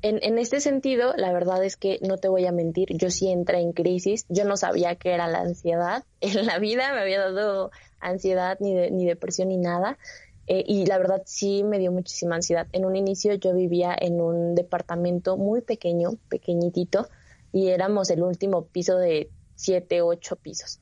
[0.02, 3.60] En, este sentido, la verdad es que no te voy a mentir, yo sí entré
[3.60, 7.70] en crisis, yo no sabía qué era la ansiedad, en la vida me había dado
[8.00, 9.98] ansiedad ni, ni depresión ni nada,
[10.46, 12.66] eh, y la verdad sí me dio muchísima ansiedad.
[12.72, 17.08] En un inicio yo vivía en un departamento muy pequeño, pequeñitito,
[17.52, 20.80] y éramos el último piso de siete, ocho pisos.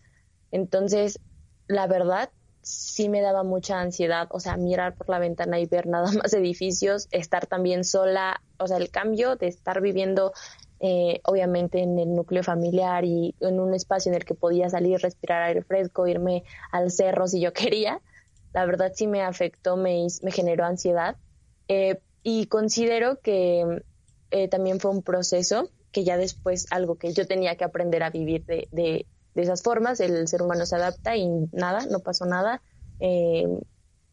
[0.53, 1.19] Entonces,
[1.67, 2.31] la verdad,
[2.67, 6.33] sí me daba mucha ansiedad, o sea, mirar por la ventana y ver nada más
[6.33, 10.33] edificios, estar también sola, o sea, el cambio de estar viviendo
[10.81, 14.99] eh, obviamente en el núcleo familiar y en un espacio en el que podía salir,
[14.99, 16.43] respirar aire fresco, irme
[16.73, 18.01] al cerro si yo quería,
[18.53, 21.17] la verdad sí me afectó, me, me generó ansiedad.
[21.69, 23.85] Eh, y considero que
[24.33, 28.11] eh, también fue un proceso que ya después algo que yo tenía que aprender a
[28.11, 29.07] vivir de, de,
[29.43, 32.63] esas formas, el ser humano se adapta y nada, no pasó nada.
[33.01, 33.47] Eh,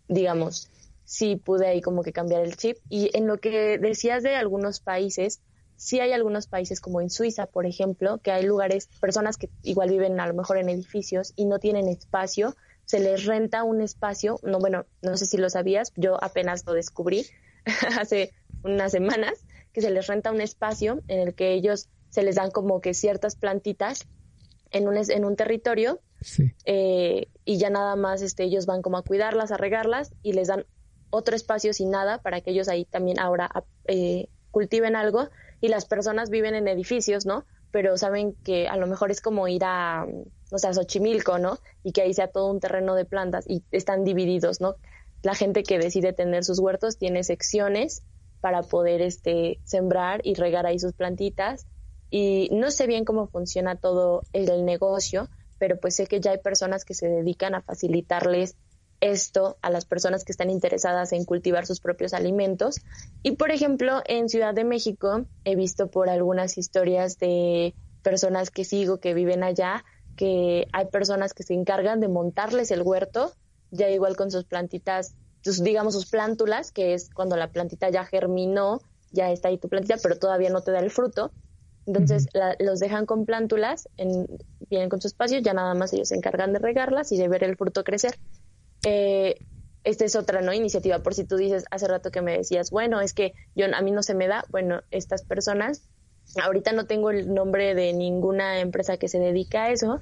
[0.08, 0.70] digamos,
[1.06, 2.78] sí pude ahí como que cambiar el chip.
[2.90, 5.42] Y en lo que decías de algunos países,
[5.76, 9.90] sí hay algunos países como en Suiza, por ejemplo, que hay lugares, personas que igual
[9.90, 12.56] viven a lo mejor en edificios y no tienen espacio
[12.86, 16.74] se les renta un espacio, no bueno, no sé si lo sabías, yo apenas lo
[16.74, 17.26] descubrí
[18.00, 19.34] hace unas semanas,
[19.72, 22.94] que se les renta un espacio en el que ellos se les dan como que
[22.94, 24.06] ciertas plantitas
[24.74, 26.02] en un, en un territorio
[26.66, 30.48] eh, y ya nada más este, ellos van como a cuidarlas, a regarlas y les
[30.50, 30.66] dan
[31.10, 33.50] otro espacio sin nada para que ellos ahí también ahora
[33.86, 35.30] eh, cultiven algo
[35.62, 37.46] y las personas viven en edificios, ¿no?
[37.72, 40.06] Pero saben que a lo mejor es como ir a
[40.54, 41.58] o sea, Xochimilco, ¿no?
[41.84, 44.76] Y que ahí sea todo un terreno de plantas y están divididos, ¿no?
[45.24, 48.04] La gente que decide tener sus huertos tiene secciones
[48.40, 51.66] para poder este, sembrar y regar ahí sus plantitas.
[52.16, 56.38] Y no sé bien cómo funciona todo el, negocio, pero pues sé que ya hay
[56.38, 58.56] personas que se dedican a facilitarles
[59.00, 62.76] esto a las personas que están interesadas en cultivar sus propios alimentos.
[63.24, 68.64] Y por ejemplo, en Ciudad de México he visto por algunas historias de personas que
[68.64, 69.84] sigo que viven allá
[70.16, 73.34] que hay personas que se encargan de montarles el huerto,
[73.72, 78.06] ya igual con sus plantitas, sus, digamos sus plántulas, que es cuando la plantita ya
[78.06, 81.32] germinó, ya está ahí tu plantita, pero todavía no te da el fruto.
[81.86, 82.28] Entonces
[82.60, 84.28] los dejan con plántulas, en,
[84.70, 87.44] vienen con su espacio, ya nada más ellos se encargan de regarlas y de ver
[87.44, 88.16] el fruto crecer.
[88.86, 89.36] Eh,
[89.84, 93.02] esta es otra no iniciativa, por si tú dices hace rato que me decías, bueno,
[93.02, 95.90] es que yo a mí no se me da, bueno, estas personas
[96.42, 100.02] Ahorita no tengo el nombre de ninguna empresa que se dedica a eso,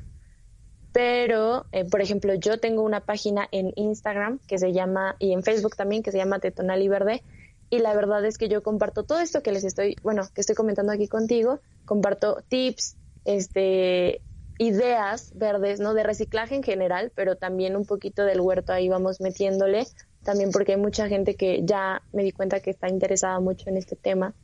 [0.93, 5.43] pero, eh, por ejemplo, yo tengo una página en Instagram que se llama, y en
[5.43, 7.23] Facebook también, que se llama Tetonal y Verde,
[7.71, 10.55] y la verdad es que yo comparto todo esto que les estoy, bueno, que estoy
[10.55, 14.21] comentando aquí contigo, comparto tips, este,
[14.57, 15.93] ideas verdes, ¿no?
[15.93, 19.87] De reciclaje en general, pero también un poquito del huerto ahí vamos metiéndole,
[20.21, 23.77] también porque hay mucha gente que ya me di cuenta que está interesada mucho en
[23.77, 24.35] este tema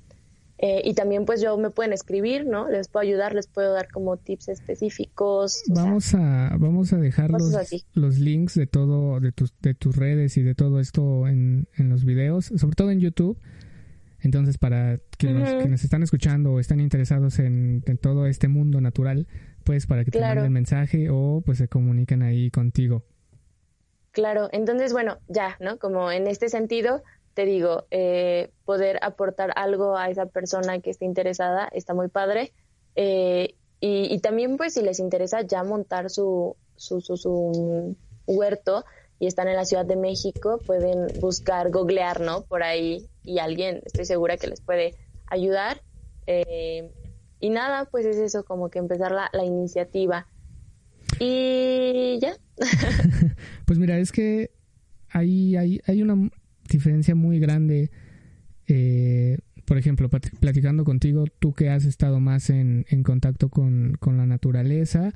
[0.57, 2.69] eh, y también pues yo me pueden escribir, ¿no?
[2.69, 5.63] Les puedo ayudar, les puedo dar como tips específicos.
[5.67, 7.53] Vamos a vamos a dejar los,
[7.93, 11.89] los, links de todo, de tus, de tus redes y de todo esto en, en
[11.89, 13.37] los videos, sobre todo en YouTube.
[14.19, 19.27] Entonces, para quienes, están escuchando o están interesados en, todo este mundo natural,
[19.63, 23.05] pues para que te manden mensaje o pues se comuniquen ahí contigo.
[24.11, 25.77] Claro, entonces bueno, ya, ¿no?
[25.77, 27.03] Como en este sentido,
[27.37, 32.51] te digo, eh, poder aportar algo a esa persona que esté interesada está muy padre.
[32.95, 38.85] Eh, y, también, pues, si les interesa ya montar su, su, su, huerto
[39.19, 42.41] y están en la Ciudad de México, pueden buscar, googlear, ¿no?
[42.41, 44.95] Por ahí y alguien, estoy segura que les puede
[45.27, 45.83] ayudar.
[46.25, 46.91] Eh,
[47.39, 50.25] y nada, pues es eso, como que empezar la, la iniciativa.
[51.19, 52.35] Y ya.
[53.67, 54.49] pues mira, es que
[55.11, 56.31] hay, hay, hay una
[56.67, 57.91] diferencia muy grande.
[58.67, 64.17] Eh, por ejemplo, platicando contigo, tú que has estado más en, en contacto con, con,
[64.17, 65.13] la naturaleza,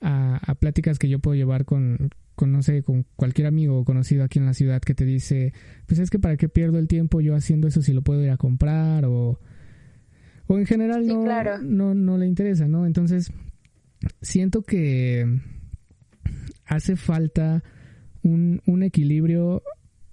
[0.00, 4.22] a, pláticas que yo puedo llevar con, con, no sé, con cualquier amigo o conocido
[4.22, 5.52] aquí en la ciudad que te dice,
[5.86, 8.30] pues es que para qué pierdo el tiempo yo haciendo eso si lo puedo ir
[8.30, 9.40] a comprar o,
[10.46, 11.24] o en general no,
[11.58, 12.86] no, no le interesa, ¿no?
[12.86, 13.32] Entonces,
[14.22, 15.26] siento que
[16.64, 17.64] hace falta
[18.22, 19.62] un, un equilibrio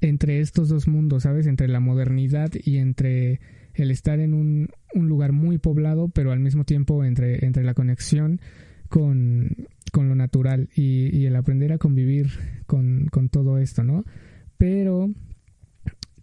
[0.01, 1.47] entre estos dos mundos, ¿sabes?
[1.47, 3.39] Entre la modernidad y entre
[3.73, 7.73] el estar en un, un lugar muy poblado, pero al mismo tiempo entre, entre la
[7.73, 8.41] conexión
[8.89, 12.29] con, con lo natural y, y, el aprender a convivir
[12.65, 14.05] con, con todo esto, ¿no?
[14.57, 15.11] Pero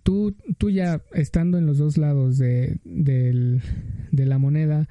[0.02, 4.88] tú, tú ya estando en los dos lados de, de la moneda,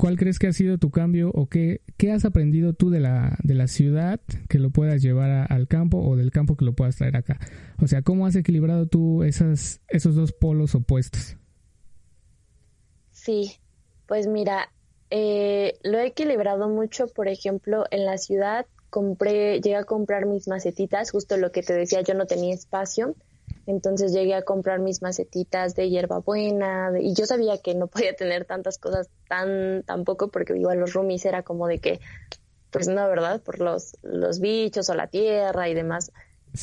[0.00, 3.36] ¿cuál crees que ha sido tu cambio o qué, qué has aprendido tú de la,
[3.42, 6.96] de la ciudad que lo puedas llevar al campo o del campo que lo puedas
[6.96, 7.38] traer acá?
[7.82, 11.36] O sea, ¿cómo has equilibrado tú esas, esos dos polos opuestos?
[13.12, 13.52] Sí,
[14.06, 14.72] pues mira,
[15.10, 20.48] eh, lo he equilibrado mucho, por ejemplo, en la ciudad compré, llegué a comprar mis
[20.48, 23.16] macetitas, justo lo que te decía, yo no tenía espacio,
[23.66, 28.44] entonces llegué a comprar mis macetitas de hierbabuena y yo sabía que no podía tener
[28.44, 32.00] tantas cosas tan, tan poco porque igual los roomies era como de que,
[32.70, 33.40] pues no, ¿verdad?
[33.42, 36.12] Por los, los bichos o la tierra y demás.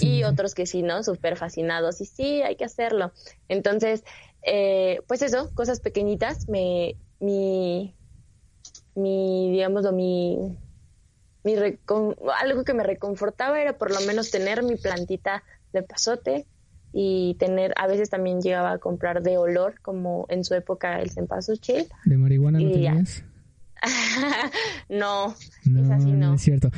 [0.01, 1.01] Y otros que sí, ¿no?
[1.01, 3.13] Súper fascinados y sí, hay que hacerlo.
[3.47, 4.03] Entonces,
[4.41, 7.95] eh, pues eso, cosas pequeñitas, me, mi,
[8.95, 10.57] mi, digámoslo, mi,
[11.43, 16.47] mi algo que me reconfortaba era por lo menos tener mi plantita de pasote,
[16.99, 21.11] y tener, a veces también llegaba a comprar de olor, como en su época el
[21.11, 21.85] cempasúchil.
[22.05, 23.23] ¿De marihuana no tenías?
[24.89, 25.35] no,
[25.65, 26.33] no, es así, no.
[26.33, 26.71] es cierto.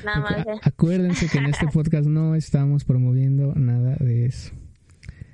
[0.61, 4.51] Acuérdense que en este podcast no estamos promoviendo nada de eso.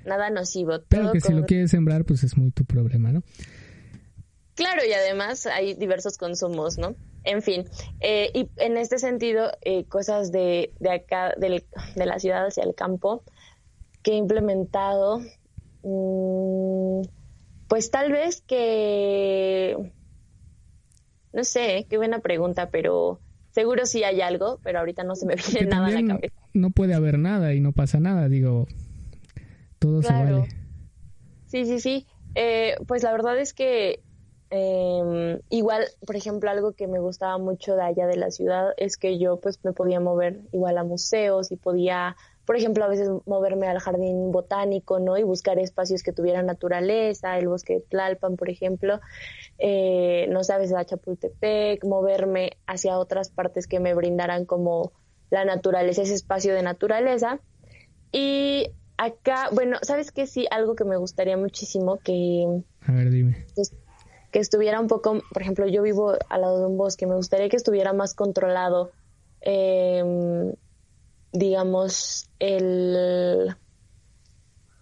[0.04, 0.74] Nada nocivo.
[0.86, 3.24] Pero que si lo quieres sembrar, pues es muy tu problema, ¿no?
[4.54, 6.94] Claro, y además hay diversos consumos, ¿no?
[7.24, 7.64] En fin,
[7.98, 12.76] eh, y en este sentido, eh, cosas de, de acá, de la ciudad hacia el
[12.76, 13.24] campo,
[14.06, 15.20] que he implementado,
[15.82, 17.02] mm,
[17.66, 19.76] pues tal vez que,
[21.32, 25.34] no sé, qué buena pregunta, pero seguro sí hay algo, pero ahorita no se me
[25.58, 26.36] viene nada a la cabeza.
[26.54, 28.68] No puede haber nada y no pasa nada, digo,
[29.80, 30.44] todo se vale.
[31.46, 32.06] Sí, sí, sí.
[32.36, 34.04] Eh, pues la verdad es que
[34.50, 38.98] em, igual, por ejemplo, algo que me gustaba mucho de allá de la ciudad es
[38.98, 42.16] que yo pues me podía mover igual a museos y podía
[42.46, 45.18] por ejemplo, a veces moverme al jardín botánico, ¿no?
[45.18, 49.00] Y buscar espacios que tuvieran naturaleza, el bosque de Tlalpan, por ejemplo,
[49.58, 54.92] eh, no sabes, a Chapultepec, moverme hacia otras partes que me brindaran como
[55.30, 57.40] la naturaleza, ese espacio de naturaleza.
[58.12, 60.28] Y acá, bueno, ¿sabes qué?
[60.28, 62.62] Sí, algo que me gustaría muchísimo que...
[62.82, 63.44] A ver, dime.
[64.30, 67.48] que estuviera un poco, por ejemplo, yo vivo al lado de un bosque, me gustaría
[67.48, 68.92] que estuviera más controlado.
[69.40, 70.54] Eh,
[71.38, 73.54] digamos, el,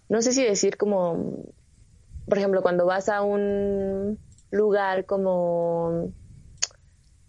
[0.09, 1.44] no sé si decir como,
[2.28, 4.18] por ejemplo, cuando vas a un
[4.50, 6.12] lugar como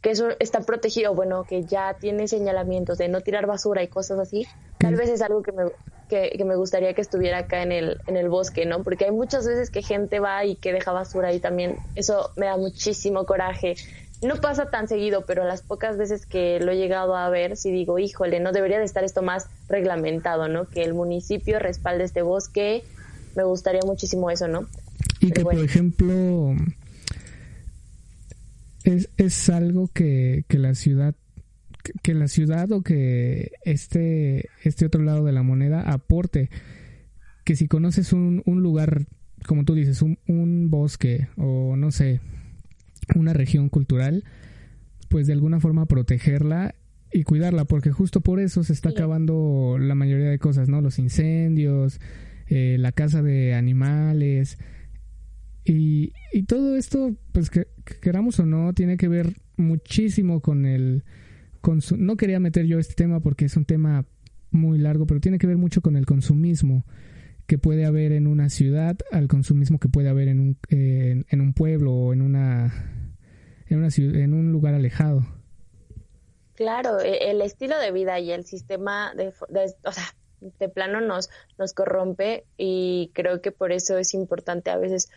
[0.01, 4.19] que eso está protegido, bueno, que ya tiene señalamientos de no tirar basura y cosas
[4.19, 4.45] así,
[4.78, 5.63] tal vez es algo que me,
[6.07, 8.84] que, me gustaría que estuviera acá en el, en el bosque, ¿no?
[8.84, 12.45] Porque hay muchas veces que gente va y que deja basura y también eso me
[12.45, 13.76] da muchísimo coraje
[14.22, 17.72] no pasa tan seguido, pero las pocas veces que lo he llegado a ver, sí
[17.72, 20.68] digo, híjole, no debería de estar esto más reglamentado, ¿no?
[20.68, 22.84] Que el municipio respalde este bosque,
[23.36, 24.68] me gustaría muchísimo eso, ¿no?
[25.20, 26.55] Y que, por ejemplo,
[28.84, 31.16] es, es algo que, que la ciudad
[32.01, 36.49] que la ciudad o que este, este otro lado de la moneda aporte.
[37.43, 39.05] Que si conoces un, un lugar,
[39.45, 42.22] como tú dices, un, un bosque o no sé,
[43.16, 44.24] una región cultural,
[45.10, 46.76] pues de alguna forma protegerla
[47.12, 50.82] y cuidarla, porque justo por eso se está acabando la mayoría de cosas, ¿no?
[50.82, 51.99] Los incendios,
[52.47, 54.58] eh, la caza de animales.
[55.64, 57.68] Y, y todo esto, pues que,
[58.01, 61.03] queramos o no, tiene que ver muchísimo con el...
[61.62, 64.06] Con no quería meter yo este tema porque es un tema
[64.51, 66.86] muy largo, pero tiene que ver mucho con el consumismo
[67.48, 71.54] que puede haber en una ciudad al consumismo que puede haber en un, en un
[71.54, 73.18] pueblo o en una,
[73.68, 75.22] en, una ciudad, en un lugar alejado.
[76.56, 79.34] Claro, e, el estilo de vida y el sistema de,
[79.84, 84.78] o sea, de plano nos, nos corrompe y creo que por eso es importante a
[84.78, 85.10] veces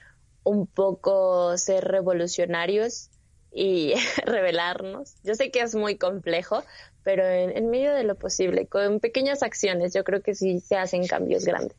[0.42, 3.10] un poco ser revolucionarios
[3.52, 3.94] y
[4.26, 5.14] revelarnos.
[5.24, 6.62] Yo sé que es muy complejo,
[7.04, 10.76] pero en, en medio de lo posible, con pequeñas acciones, yo creo que sí se
[10.76, 11.76] hacen cambios grandes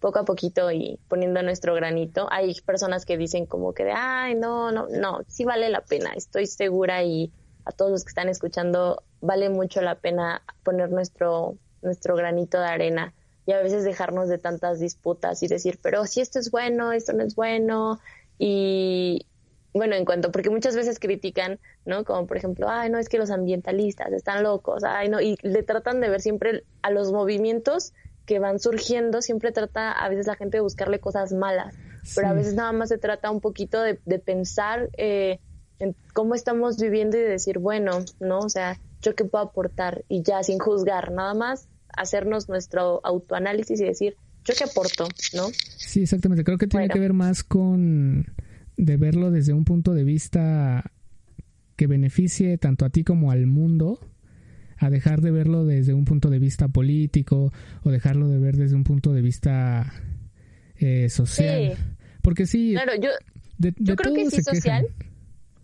[0.00, 2.28] poco a poquito y poniendo nuestro granito.
[2.30, 6.12] Hay personas que dicen como que de, ay, no, no, no, sí vale la pena,
[6.14, 7.32] estoy segura y
[7.64, 12.66] a todos los que están escuchando, vale mucho la pena poner nuestro, nuestro granito de
[12.66, 16.92] arena y a veces dejarnos de tantas disputas y decir, pero si esto es bueno,
[16.92, 18.00] esto no es bueno
[18.38, 19.26] y,
[19.72, 22.04] bueno, en cuanto, porque muchas veces critican, ¿no?
[22.04, 25.62] Como por ejemplo, ay, no, es que los ambientalistas están locos, ay, no, y le
[25.62, 27.92] tratan de ver siempre a los movimientos
[28.26, 31.74] que van surgiendo, siempre trata a veces la gente de buscarle cosas malas,
[32.14, 35.38] pero a veces nada más se trata un poquito de, de pensar eh,
[35.78, 38.40] en cómo estamos viviendo y de decir, bueno, ¿no?
[38.40, 43.80] O sea, yo qué puedo aportar y ya sin juzgar, nada más hacernos nuestro autoanálisis
[43.80, 45.48] y decir, yo qué aporto, ¿no?
[45.76, 46.44] Sí, exactamente.
[46.44, 48.26] Creo que tiene que ver más con
[48.76, 50.92] de verlo desde un punto de vista
[51.76, 54.00] que beneficie tanto a ti como al mundo,
[54.78, 57.52] a dejar de verlo desde un punto de vista político
[57.82, 59.92] o dejarlo de ver desde un punto de vista
[60.76, 61.76] eh, social.
[62.22, 63.10] Porque sí, claro, yo,
[63.58, 64.88] yo creo que sí social.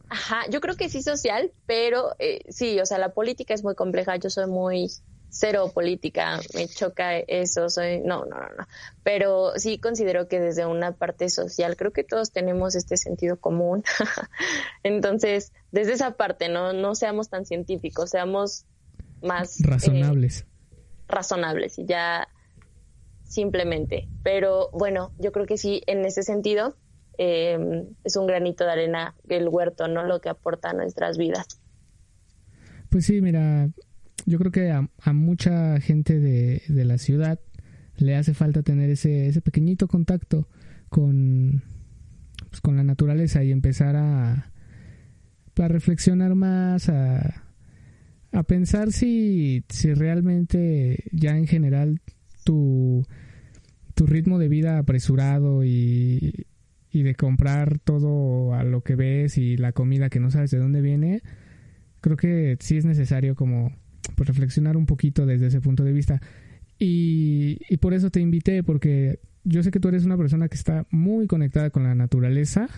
[0.09, 3.75] Ajá, yo creo que sí social, pero eh, sí, o sea, la política es muy
[3.75, 4.17] compleja.
[4.17, 4.91] Yo soy muy
[5.33, 8.67] cero política, me choca eso, soy, no, no, no, no.
[9.03, 13.83] Pero sí considero que desde una parte social, creo que todos tenemos este sentido común.
[14.83, 18.67] Entonces, desde esa parte, no, no seamos tan científicos, seamos
[19.23, 20.47] más eh, razonables.
[21.09, 22.29] razonables y ya
[23.25, 24.09] simplemente.
[24.23, 26.77] Pero bueno, yo creo que sí, en ese sentido,
[27.18, 27.59] eh,
[28.05, 30.05] es un granito de arena el huerto, ¿no?
[30.05, 31.47] Lo que aporta a nuestras vidas.
[32.91, 33.70] Pues sí, mira,
[34.27, 37.41] yo creo que a, mucha gente de, de, la ciudad
[37.97, 40.47] le hace falta tener ese, ese pequeñito contacto
[40.91, 41.62] con,
[42.51, 44.53] pues, con la naturaleza y empezar a,
[45.57, 47.45] a reflexionar más, a,
[48.33, 52.01] a pensar si, si realmente ya en general
[52.45, 53.07] tu,
[53.95, 56.47] tu ritmo de vida apresurado y,
[56.91, 60.59] y de comprar todo a lo que ves y la comida que no sabes de
[60.59, 61.22] dónde viene,
[62.01, 63.72] creo que sí es necesario como
[64.16, 66.20] pues, reflexionar un poquito desde ese punto de vista.
[66.78, 70.57] Y, y por eso te invité, porque yo sé que tú eres una persona que
[70.57, 72.68] está muy conectada con la naturaleza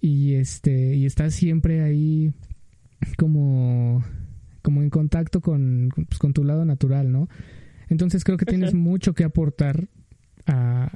[0.00, 2.32] y este y estás siempre ahí
[3.18, 4.02] como
[4.62, 7.28] como en contacto con, pues, con tu lado natural, ¿no?
[7.88, 9.88] Entonces creo que tienes mucho que aportar
[10.46, 10.90] a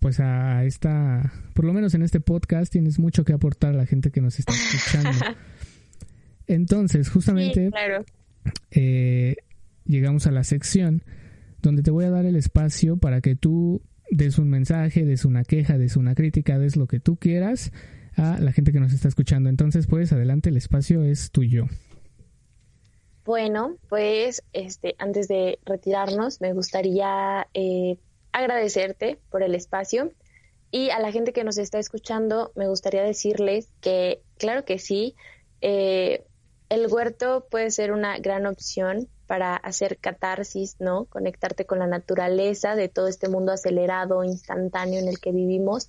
[0.00, 3.84] pues a esta, por lo menos en este podcast tienes mucho que aportar a la
[3.84, 5.10] gente que nos está escuchando.
[6.46, 8.04] Entonces, justamente claro.
[8.70, 9.36] Eh,
[9.84, 11.04] llegamos a la sección
[11.60, 15.44] donde te voy a dar el espacio para que tú des un mensaje, des una
[15.44, 17.70] queja, des una crítica, des lo que tú quieras
[18.16, 19.48] a la gente que nos está escuchando.
[19.50, 21.66] Entonces, pues adelante, el espacio es tuyo.
[23.30, 27.96] Bueno, pues este, antes de retirarnos, me gustaría eh,
[28.32, 30.10] agradecerte por el espacio
[30.72, 35.14] y a la gente que nos está escuchando, me gustaría decirles que, claro que sí,
[35.60, 36.24] eh,
[36.70, 41.04] el huerto puede ser una gran opción para hacer catarsis, ¿no?
[41.04, 45.88] Conectarte con la naturaleza de todo este mundo acelerado, instantáneo en el que vivimos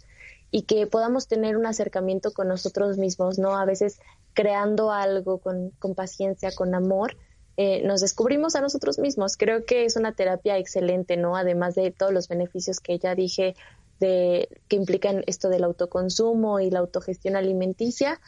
[0.52, 3.58] y que podamos tener un acercamiento con nosotros mismos, ¿no?
[3.58, 4.00] A veces
[4.36, 7.18] creando algo con, con paciencia, con amor,
[7.58, 9.38] eh, nos descubrimos a nosotros mismos.
[9.38, 11.36] Creo que es una terapia excelente, ¿no?
[11.36, 13.56] Además de todos los beneficios que ya dije
[14.00, 18.20] de que implican esto del autoconsumo y la autogestión alimenticia,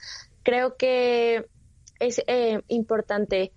[0.43, 1.47] creo que
[1.99, 3.51] es eh, importante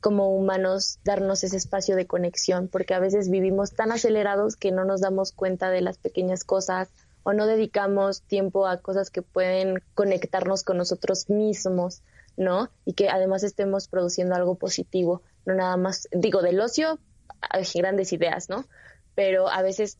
[0.00, 4.84] como humanos darnos ese espacio de conexión, porque a veces vivimos tan acelerados que no
[4.84, 6.88] nos damos cuenta de las pequeñas cosas
[7.22, 12.02] o no dedicamos tiempo a cosas que pueden conectarnos con nosotros mismos,
[12.36, 12.70] ¿no?
[12.84, 16.98] Y que además estemos produciendo algo positivo, no nada más, digo, del ocio,
[17.74, 18.64] grandes ideas, ¿no?
[19.14, 19.98] Pero a veces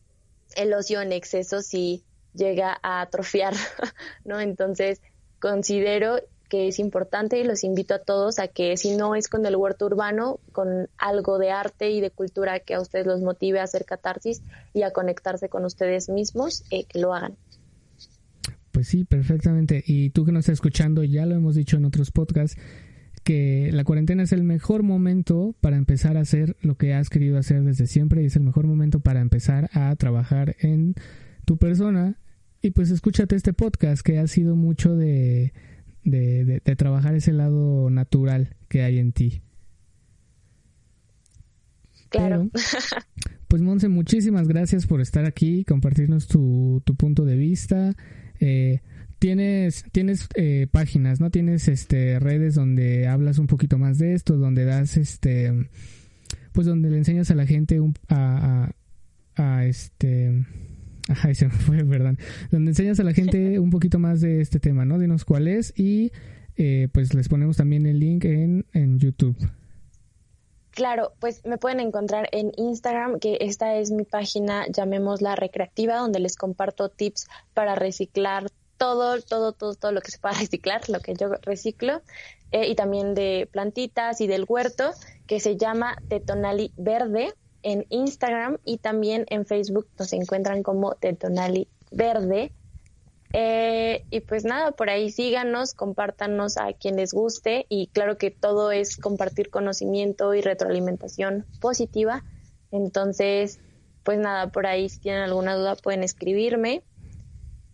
[0.57, 2.05] el ocio en exceso sí
[2.35, 3.55] llega a atrofiar,
[4.25, 4.41] ¿no?
[4.41, 5.01] Entonces,
[5.41, 9.47] considero que es importante y los invito a todos a que si no es con
[9.47, 13.61] el huerto urbano, con algo de arte y de cultura que a ustedes los motive
[13.61, 14.43] a hacer catarsis
[14.75, 17.37] y a conectarse con ustedes mismos, eh, que lo hagan.
[18.81, 19.85] Pues sí, perfectamente.
[19.87, 22.59] Y tú que nos estás escuchando, ya lo hemos dicho en otros podcasts,
[23.25, 27.37] que la cuarentena es el mejor momento para empezar a hacer lo que has querido
[27.37, 30.95] hacer desde siempre y es el mejor momento para empezar a trabajar en
[31.45, 32.17] tu persona.
[32.63, 35.53] Y pues escúchate este podcast que ha sido mucho de
[36.03, 39.43] de, de, trabajar ese lado natural que hay en ti.
[42.09, 42.49] Claro.
[43.47, 47.95] pues Monse, muchísimas gracias por estar aquí, compartirnos tu, tu punto de vista.
[48.41, 48.81] Eh,
[49.19, 51.31] tienes tienes eh, páginas, ¿no?
[51.31, 55.69] Tienes este redes donde hablas un poquito más de esto, donde das este
[56.53, 58.73] pues donde le enseñas a la gente un, a,
[59.37, 60.45] a, a este
[61.09, 62.17] Ajá, se me fue, ¿verdad?
[62.51, 64.99] Donde enseñas a la gente un poquito más de este tema, ¿no?
[64.99, 66.13] Dinos cuál es y
[66.57, 69.37] eh, pues les ponemos también el link en, en YouTube.
[70.81, 76.21] Claro, pues me pueden encontrar en Instagram, que esta es mi página, llamémosla recreativa, donde
[76.21, 81.01] les comparto tips para reciclar todo, todo, todo, todo lo que se pueda reciclar, lo
[81.01, 82.01] que yo reciclo,
[82.51, 84.93] eh, y también de plantitas y del huerto,
[85.27, 91.69] que se llama Tetonali Verde en Instagram y también en Facebook nos encuentran como Tetonali
[91.91, 92.55] Verde.
[93.33, 98.31] Eh, y pues nada, por ahí síganos, compártanos a quien les guste y claro que
[98.31, 102.25] todo es compartir conocimiento y retroalimentación positiva.
[102.73, 103.61] Entonces,
[104.03, 106.83] pues nada, por ahí si tienen alguna duda pueden escribirme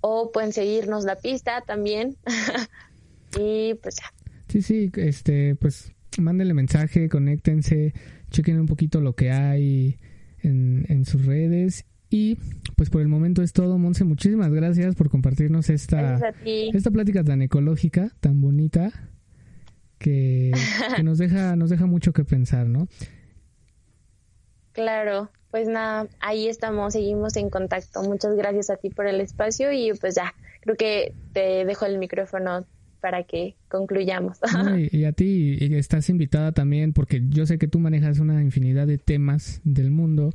[0.00, 2.16] o pueden seguirnos la pista también.
[3.38, 4.12] y pues ya.
[4.48, 7.94] Sí, sí, este, pues mándenle mensaje, conéctense,
[8.30, 9.98] chequen un poquito lo que hay
[10.42, 12.38] en, en sus redes y
[12.76, 14.04] pues por el momento es todo, Monse.
[14.04, 18.92] Muchísimas gracias por compartirnos esta, esta plática tan ecológica, tan bonita,
[19.98, 20.52] que,
[20.96, 22.88] que, nos deja, nos deja mucho que pensar, ¿no?
[24.72, 28.02] Claro, pues nada, ahí estamos, seguimos en contacto.
[28.02, 31.98] Muchas gracias a ti por el espacio y pues ya, creo que te dejo el
[31.98, 32.66] micrófono
[33.00, 34.38] para que concluyamos.
[34.92, 38.86] y, a ti, y estás invitada también, porque yo sé que tú manejas una infinidad
[38.86, 40.32] de temas del mundo.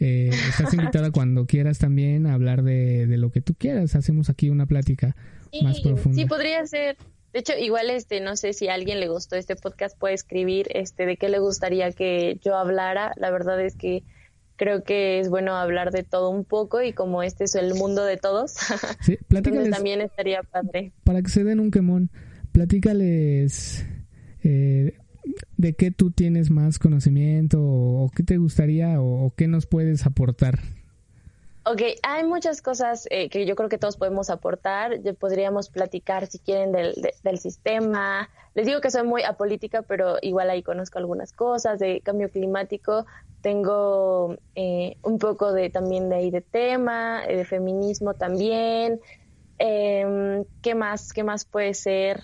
[0.00, 3.94] Eh, estás invitada cuando quieras también a hablar de, lo que tú quieras.
[3.94, 5.16] Hacemos aquí una plática
[5.62, 6.20] más profunda.
[6.20, 6.96] Sí, podría ser.
[7.32, 10.68] De hecho, igual este, no sé si a alguien le gustó este podcast, puede escribir
[10.70, 13.12] este de qué le gustaría que yo hablara.
[13.16, 14.04] La verdad es que
[14.56, 18.04] creo que es bueno hablar de todo un poco y como este es el mundo
[18.04, 18.52] de todos,
[19.00, 19.18] sí,
[19.70, 20.92] también estaría padre.
[21.02, 22.10] Para que se den un quemón,
[22.52, 23.84] platícales
[24.44, 24.96] eh,
[25.56, 30.58] de qué tú tienes más conocimiento o, qué te gustaría o, qué nos puedes aportar.
[31.66, 35.00] Ok, hay muchas cosas eh, que yo creo que todos podemos aportar.
[35.18, 38.28] Podríamos platicar, si quieren, del, del sistema.
[38.54, 43.06] Les digo que soy muy apolítica, pero igual ahí conozco algunas cosas de cambio climático
[43.44, 49.00] tengo eh, un poco de también de ahí de tema, eh, de feminismo también.
[49.58, 51.12] Em, ¿Qué más?
[51.12, 52.22] ¿Qué más puede ser?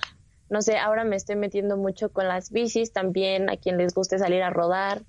[0.51, 4.19] No sé, ahora me estoy metiendo mucho con las bicis también, a quien les guste
[4.19, 5.03] salir a rodar,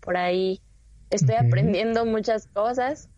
[0.00, 0.62] por ahí
[1.10, 3.10] estoy aprendiendo muchas cosas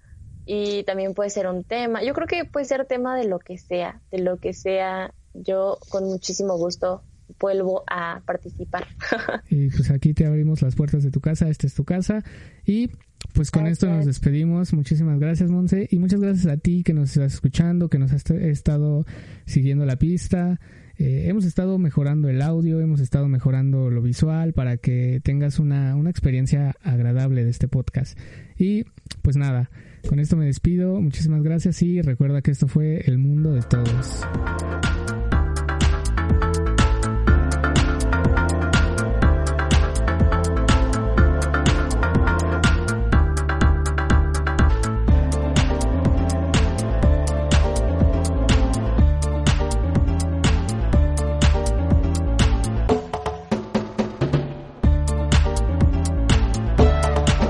[0.44, 2.02] y también puede ser un tema.
[2.02, 5.14] Yo creo que puede ser tema de lo que sea, de lo que sea.
[5.34, 7.02] Yo con muchísimo gusto
[7.38, 8.86] vuelvo a participar.
[9.50, 12.24] y pues aquí te abrimos las puertas de tu casa, esta es tu casa
[12.64, 12.90] y
[13.34, 14.72] pues con esto nos despedimos.
[14.72, 18.28] Muchísimas gracias, Monse, y muchas gracias a ti que nos estás escuchando, que nos has
[18.30, 19.04] estado
[19.44, 20.58] siguiendo la pista.
[20.98, 25.94] Eh, hemos estado mejorando el audio, hemos estado mejorando lo visual para que tengas una,
[25.94, 28.18] una experiencia agradable de este podcast.
[28.58, 28.84] Y
[29.22, 29.70] pues nada,
[30.08, 31.00] con esto me despido.
[31.00, 34.24] Muchísimas gracias y recuerda que esto fue El Mundo de Todos.